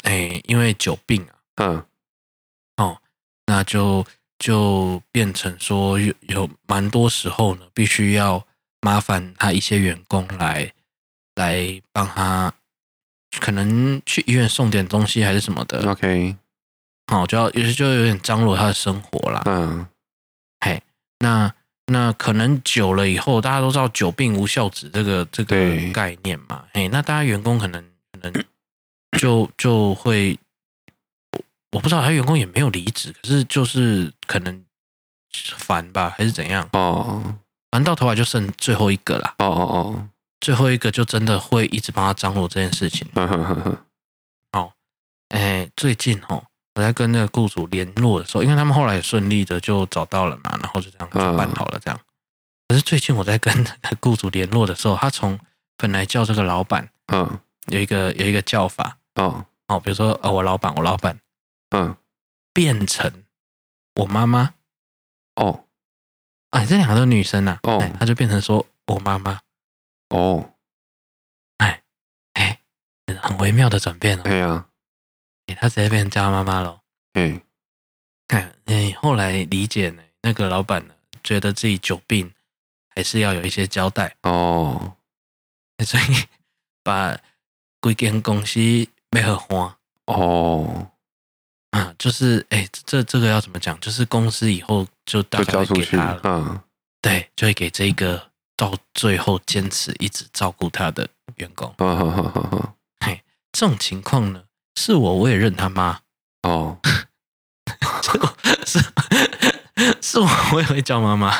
[0.03, 1.85] 哎，因为久病啊，嗯，
[2.77, 2.97] 哦，
[3.45, 4.05] 那就
[4.37, 8.45] 就变成说有有蛮多时候呢，必须要
[8.81, 10.71] 麻烦他一些员工来
[11.35, 12.53] 来帮他，
[13.39, 15.89] 可能去医院送点东西还是什么的。
[15.89, 16.35] OK，
[17.07, 19.41] 好，就要有些就有点张罗他的生活啦。
[19.45, 19.85] 嗯，
[20.59, 20.81] 嘿，
[21.19, 21.53] 那
[21.87, 25.55] 那可能久了以后，大家都知道“久病无孝子”这个这个
[25.93, 26.63] 概念嘛。
[26.73, 28.45] 嘿，那大家员工可能可能
[29.19, 30.37] 就就会，
[31.31, 34.63] 我我不知道他员工也没有离职，可是就是可能
[35.57, 36.67] 烦吧，还是怎样？
[36.73, 37.35] 哦，
[37.71, 39.35] 烦到头来就剩最后一个啦。
[39.39, 40.09] 哦哦哦，
[40.39, 43.07] 最后一个就真的会一直帮他张罗这件事情。
[44.53, 44.73] 好，
[45.29, 46.43] 哎，最近哦。
[46.77, 51.97] 我在跟那个雇主联络的时候，因为他们后来也顺利的就找到了嘛，然后就这样就办好了这样。
[52.67, 55.39] 可是最近我在跟 那个雇主联络的时候，他从
[55.77, 61.17] 本来叫这个老板，嗯，有一个有一个叫法，哦哦，比如说呃我老板我老板，
[61.69, 61.95] 嗯，
[62.51, 63.23] 变成
[64.01, 64.55] 我妈妈，
[65.35, 65.63] 哦，
[66.49, 69.39] 哎这两个都是女生呐，哦，他就变成说我妈妈，
[70.09, 70.53] 哦，
[71.57, 71.81] 哎
[72.33, 72.59] 哎，
[73.21, 74.67] 很微妙的转变哦，对呀。
[75.57, 76.81] 他直接变成叫他妈妈了。
[77.13, 77.39] 嗯，
[78.27, 80.01] 看，你后来理解呢？
[80.21, 82.33] 那个老板呢，觉得自己久病，
[82.95, 84.97] 还是要有一些交代哦。
[85.85, 86.03] 所以
[86.83, 87.15] 把
[87.79, 88.59] 归间公司
[89.11, 90.91] 没合花哦。
[91.69, 93.79] 啊，就是哎，这这个要怎么讲？
[93.79, 96.21] 就是公司以后就大概会给他了。
[96.23, 96.59] 嗯，
[97.01, 101.73] 对，就会给这个到最后坚持一直照顾他的员工。
[101.77, 102.73] 嗯哼哼哼哼。
[102.99, 104.43] 嘿，这种情况呢？
[104.77, 105.99] 是我，我也认他妈
[106.43, 106.77] 哦。
[108.65, 108.79] 是
[110.01, 111.35] 是我，我也会叫妈妈。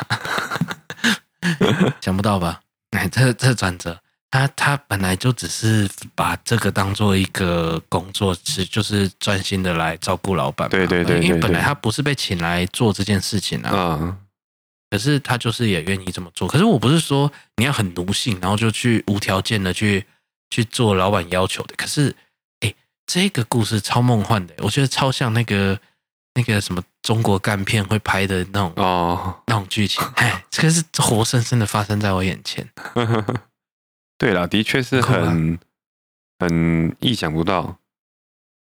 [2.00, 2.60] 想不到吧？
[2.90, 4.00] 哎，这这转折，
[4.30, 10.68] 他他本来就只是把这个当做一个工作，是就是专心的来照顾老板。
[10.68, 14.16] 对对对，因为本来他不是被请来做这件事情啊。
[14.90, 16.46] 可是他就是也愿意这么做。
[16.46, 20.04] 可是我不是说你要很奴性，然后就去无条件的去
[20.50, 21.74] 去做老板要求的。
[21.76, 22.14] 可是。
[22.60, 22.74] 哎
[23.06, 25.78] 这个故事超梦幻的，我觉得超像那个
[26.34, 30.04] 那个什么中国干片会拍的那种哦，那种剧情。
[30.16, 32.68] 哎，这个是活生生的发生在我眼前。
[34.18, 35.56] 对了，的确是很
[36.40, 37.78] 很意想不到，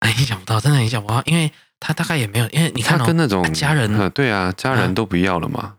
[0.02, 5.76] 很意想不到，真的意想不到，因为他大概也没有，因为你看、哦、他跟那种家人，对啊，家人都不要了嘛，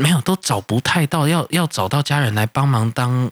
[0.00, 3.30] 没有，都找不太到，要要找到家人来帮忙当。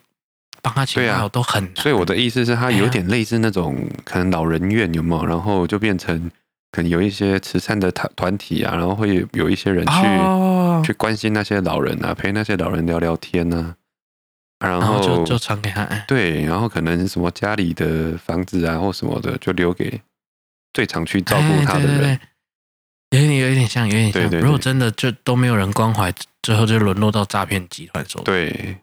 [0.61, 5.25] 帮他请好都很难，所以我的意思是，他有点类似那种可能老人院有没有？
[5.25, 6.29] 然后就变成
[6.73, 13.77] 可能有一些慈善的团团体啊，然后会有一些人去、哦、去关心那些老人啊，陪那些老人聊聊天啊，
[14.59, 15.85] 然后，然后就就传给他。
[16.09, 20.01] 对，然后可能什么家里的房子啊或什么的，就留给
[20.73, 21.95] 最常去照顾他的人。
[21.95, 22.21] 哎、对对对
[23.11, 24.23] 有点有一点像，有点像。
[24.23, 28.25] 对对对如果真的就都没有人关怀，最后就沦落到诈骗集团手里。
[28.25, 28.79] 对。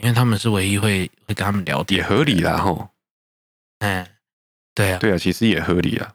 [0.00, 2.88] 因为他们是唯一会会跟他们聊天，也合理啦吼。
[3.80, 4.06] 嗯，
[4.74, 6.14] 对啊，对啊，其实也合理啊。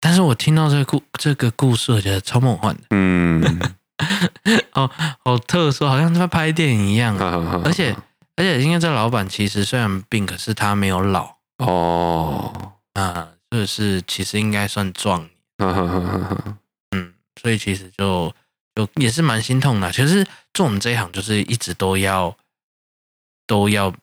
[0.00, 2.82] 但是我听到这个故这个故事，我觉得超梦幻的。
[2.90, 3.42] 嗯，
[4.74, 4.88] 哦，
[5.24, 7.18] 好特殊，好像在拍电影一样。
[7.18, 7.96] 而且
[8.36, 12.74] 而且，因为这老板其实虽然病，可是他没有老哦。
[12.92, 15.30] 啊，就是其实应该算壮年。
[16.96, 18.34] 嗯，所以其实就
[18.74, 19.90] 就也是蛮心痛的。
[19.92, 22.36] 其实做我们这一行，就是一直都要。
[23.46, 23.94] 都要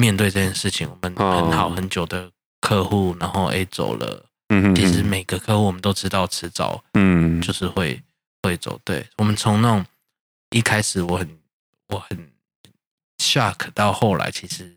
[0.00, 0.90] 面对这件事情。
[0.90, 2.28] 我们很好很久的
[2.60, 4.26] 客户，然后 A 走了。
[4.48, 8.02] 嗯，其实每个客户我们都知道，迟早嗯，就是会
[8.42, 8.80] 会走。
[8.82, 9.86] 对，我们从那种
[10.50, 11.38] 一开始我很
[11.90, 12.32] 我很
[13.22, 14.76] shock 到后来，其实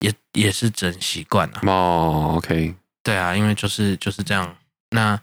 [0.00, 1.60] 也也是整习惯了。
[1.62, 4.54] 哦，OK，对啊，因为就是就是这样。
[4.90, 5.18] 那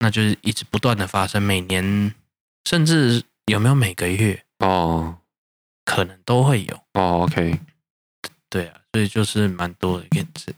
[0.00, 2.14] 那就是一直不断的发生，每年
[2.68, 5.18] 甚至有没有每个月哦？
[5.84, 7.60] 可能都会有哦，OK，
[8.50, 10.52] 对啊，所以就是蛮多的例子，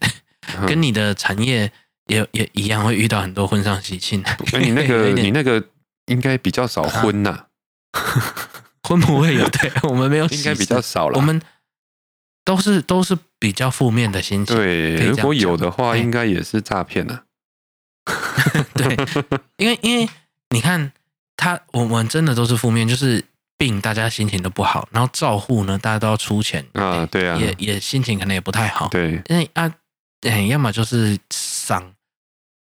[0.67, 1.71] 跟你的产业
[2.07, 4.23] 也也一样，会遇到很多婚丧喜庆。
[4.51, 5.63] 那你那个 你那个
[6.07, 7.45] 应该比较少婚呐，
[8.81, 11.17] 婚不会有，对我们没有， 应该比较少了。
[11.17, 11.39] 我们
[12.43, 14.55] 都是都是比较负面的心情。
[14.55, 17.25] 对，如果有的话，应该也是诈骗了。
[18.83, 19.23] 对，
[19.57, 20.09] 因为因为
[20.49, 20.91] 你看
[21.35, 23.23] 他，我们真的都是负面，就是。
[23.59, 29.69] 病，大家心情都不好，然后照护呢，大家都要出钱啊，对啊，也也心情可能也不太好，对，因为啊，
[30.21, 31.93] 哎，要么就是伤，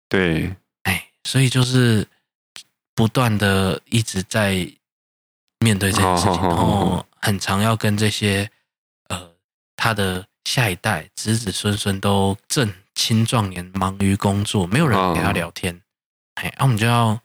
[0.08, 2.08] 对，哎，所以就是
[2.94, 4.66] 不断的一直在
[5.58, 8.50] 面对这件事情，然后很常要跟这些
[9.10, 9.20] 呃
[9.76, 15.78] 他的下一代子子孙孙都正青壮年忙于工作，没有人陪他聊天，
[16.37, 17.20] 哎，然后我们就要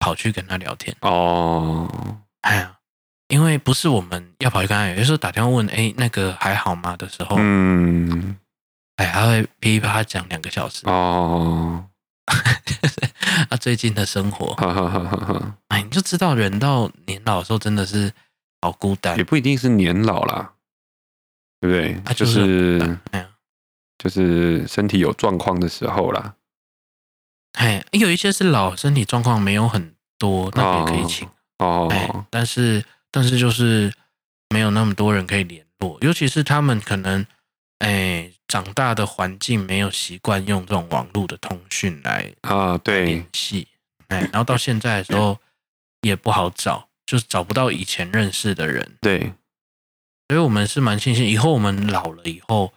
[0.00, 1.88] 跑去跟他聊天哦，
[2.40, 2.76] 哎呀，
[3.28, 8.36] 因为不是我们要跑去跟他聊，有时候打电话问，哎，那个还好吗的时候，嗯，
[8.96, 11.84] 哎，他会噼里啪啦讲两个小时哦。
[13.50, 18.10] 啊，最近的生活，哈哈哈哈哎，你就知道人到年老的时候真的是
[18.62, 20.52] 好孤单，也不一定是年老啦，
[21.60, 21.94] 对不对？
[22.06, 23.26] 啊、就是，就是哎，
[23.98, 26.34] 就是身体有状况的时候啦。
[27.54, 31.28] 哎，有一些是老，身体状况没有很多，那也可以请
[31.58, 31.88] 哦。
[31.90, 33.92] 哎，但是但是就是
[34.50, 37.26] 没有那么多人可以联络，尤其是他们可能。
[37.80, 43.66] 哎，长大的环境没有习惯用这种网络的通讯来啊，对联系。
[44.08, 45.38] 哎，然后到现在的时候
[46.00, 48.96] 也不好找，就是找不到以前认识的人。
[49.02, 49.34] 对，
[50.28, 52.72] 所以我们是蛮庆幸，以后我们老了以后，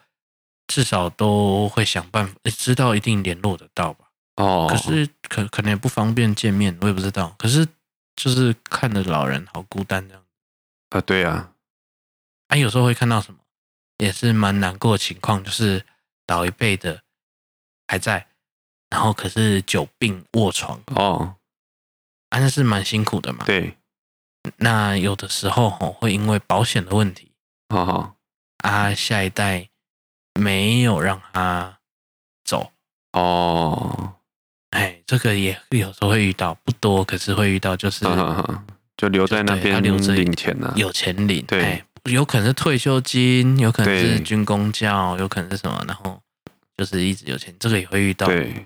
[0.68, 4.07] 至少都会想办法，知道一定联络得到吧。
[4.38, 7.36] 哦，可是可可能也不方便见面，我也不知道。
[7.38, 7.68] 可是
[8.16, 10.24] 就是看着老人好孤单这样。
[10.90, 11.52] 啊，对啊，
[12.48, 13.40] 啊，有时候会看到什么？
[13.98, 15.84] 也是蛮难过的情况，就是
[16.28, 17.02] 老一辈的
[17.88, 18.28] 还在，
[18.92, 21.36] 然后可是久病卧床哦，
[22.30, 23.44] 啊，那是蛮辛苦的嘛。
[23.44, 23.76] 对，
[24.58, 27.32] 那有的时候吼会因为保险的问题，
[27.70, 28.16] 好好
[28.60, 29.68] 啊，下一代
[30.40, 31.80] 没有让他
[32.44, 32.72] 走
[33.14, 34.17] 哦，
[34.72, 38.06] 哎，这个也有时候会遇到，不多，可是会遇到，就是
[38.98, 41.62] 就留在那边留着领钱呢，有钱领，对。
[41.64, 46.22] 哎有可能是退休金，有可能是军工教，有可能是什么，然后
[46.78, 48.28] 就是一直有钱，这个也会遇到。
[48.28, 48.66] 对，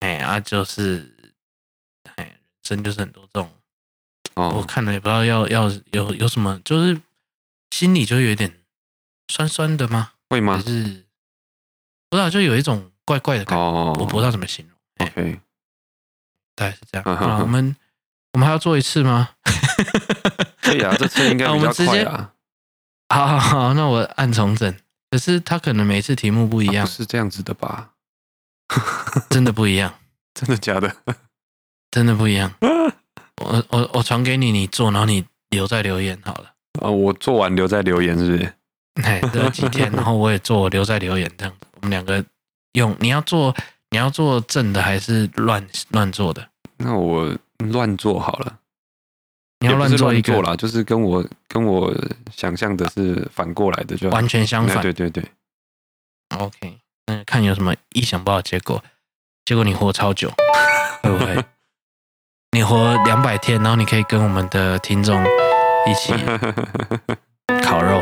[0.00, 1.34] 哎啊，就是
[2.14, 3.50] 哎，人生就是很多这种，
[4.36, 6.98] 哦，我看了也不知道要要有有什么，就是
[7.72, 8.50] 心里就有点
[9.28, 10.12] 酸酸的吗？
[10.30, 10.56] 会吗？
[10.56, 11.04] 就是
[12.08, 14.75] 不知道，就有一种怪怪的感觉，哦，我不知道怎么形容。
[14.98, 15.40] OK，
[16.54, 17.04] 大概是这样。
[17.16, 17.76] 啊，我们
[18.32, 19.30] 我们还要做一次吗？
[20.62, 22.32] 可以啊，这次应该比较快啊。
[23.08, 24.74] 好好好，那我按重整。
[25.10, 27.92] 可是他可能每次题目不一样，不是这样子的吧？
[29.30, 29.94] 真的不一样，
[30.34, 30.94] 真的假的？
[31.92, 32.52] 真的不一样。
[32.60, 36.52] 我我我传给你，你做，然后你留在留言好了。
[36.80, 38.54] 啊，我做完留在留言是不是？
[39.04, 41.66] 哎，这几天，然后我也做，留在留言这样子。
[41.74, 42.24] 我们两个
[42.72, 43.54] 用，你要做，
[43.96, 46.46] 你要做正的还是乱乱做的？
[46.76, 48.58] 那我乱做好了。
[49.60, 51.90] 你要乱做一个啦，就是跟我跟我
[52.30, 54.82] 想象的是反过来的，就完全相反。
[54.82, 55.24] 对对对
[56.36, 58.84] ，OK，那看有什么意想不到的结果。
[59.46, 60.30] 结果你活超久，
[61.02, 61.42] 会不会？
[62.52, 66.12] 你活两百天，然后你可以跟我们的听众一起
[67.64, 67.98] 烤肉。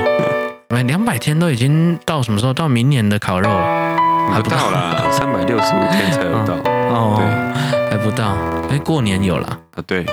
[0.71, 2.53] 我们两百天都已经到什么时候？
[2.53, 3.94] 到明年的烤肉了？
[4.33, 6.55] 还不到啦， 三百六十五天才有到。
[6.91, 8.37] 哦，对，还不到。
[8.71, 9.83] 哎，过年有啦啊？
[9.87, 10.05] 对。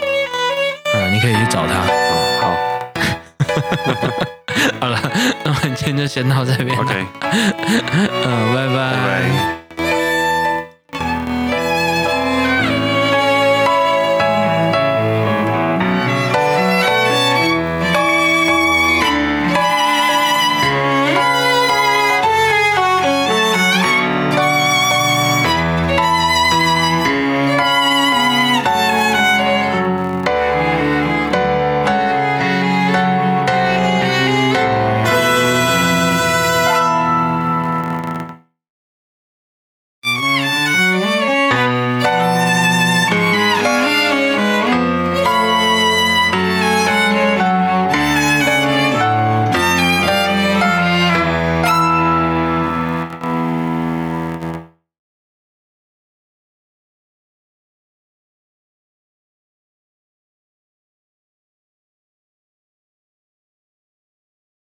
[0.94, 1.74] 嗯，你可以去找他。
[1.90, 2.46] 嗯，好。
[4.82, 5.00] 好了，
[5.44, 6.78] 那我们今天就先到这边。
[6.78, 7.06] OK。
[7.22, 8.74] 嗯，拜拜。
[8.76, 9.61] 拜拜。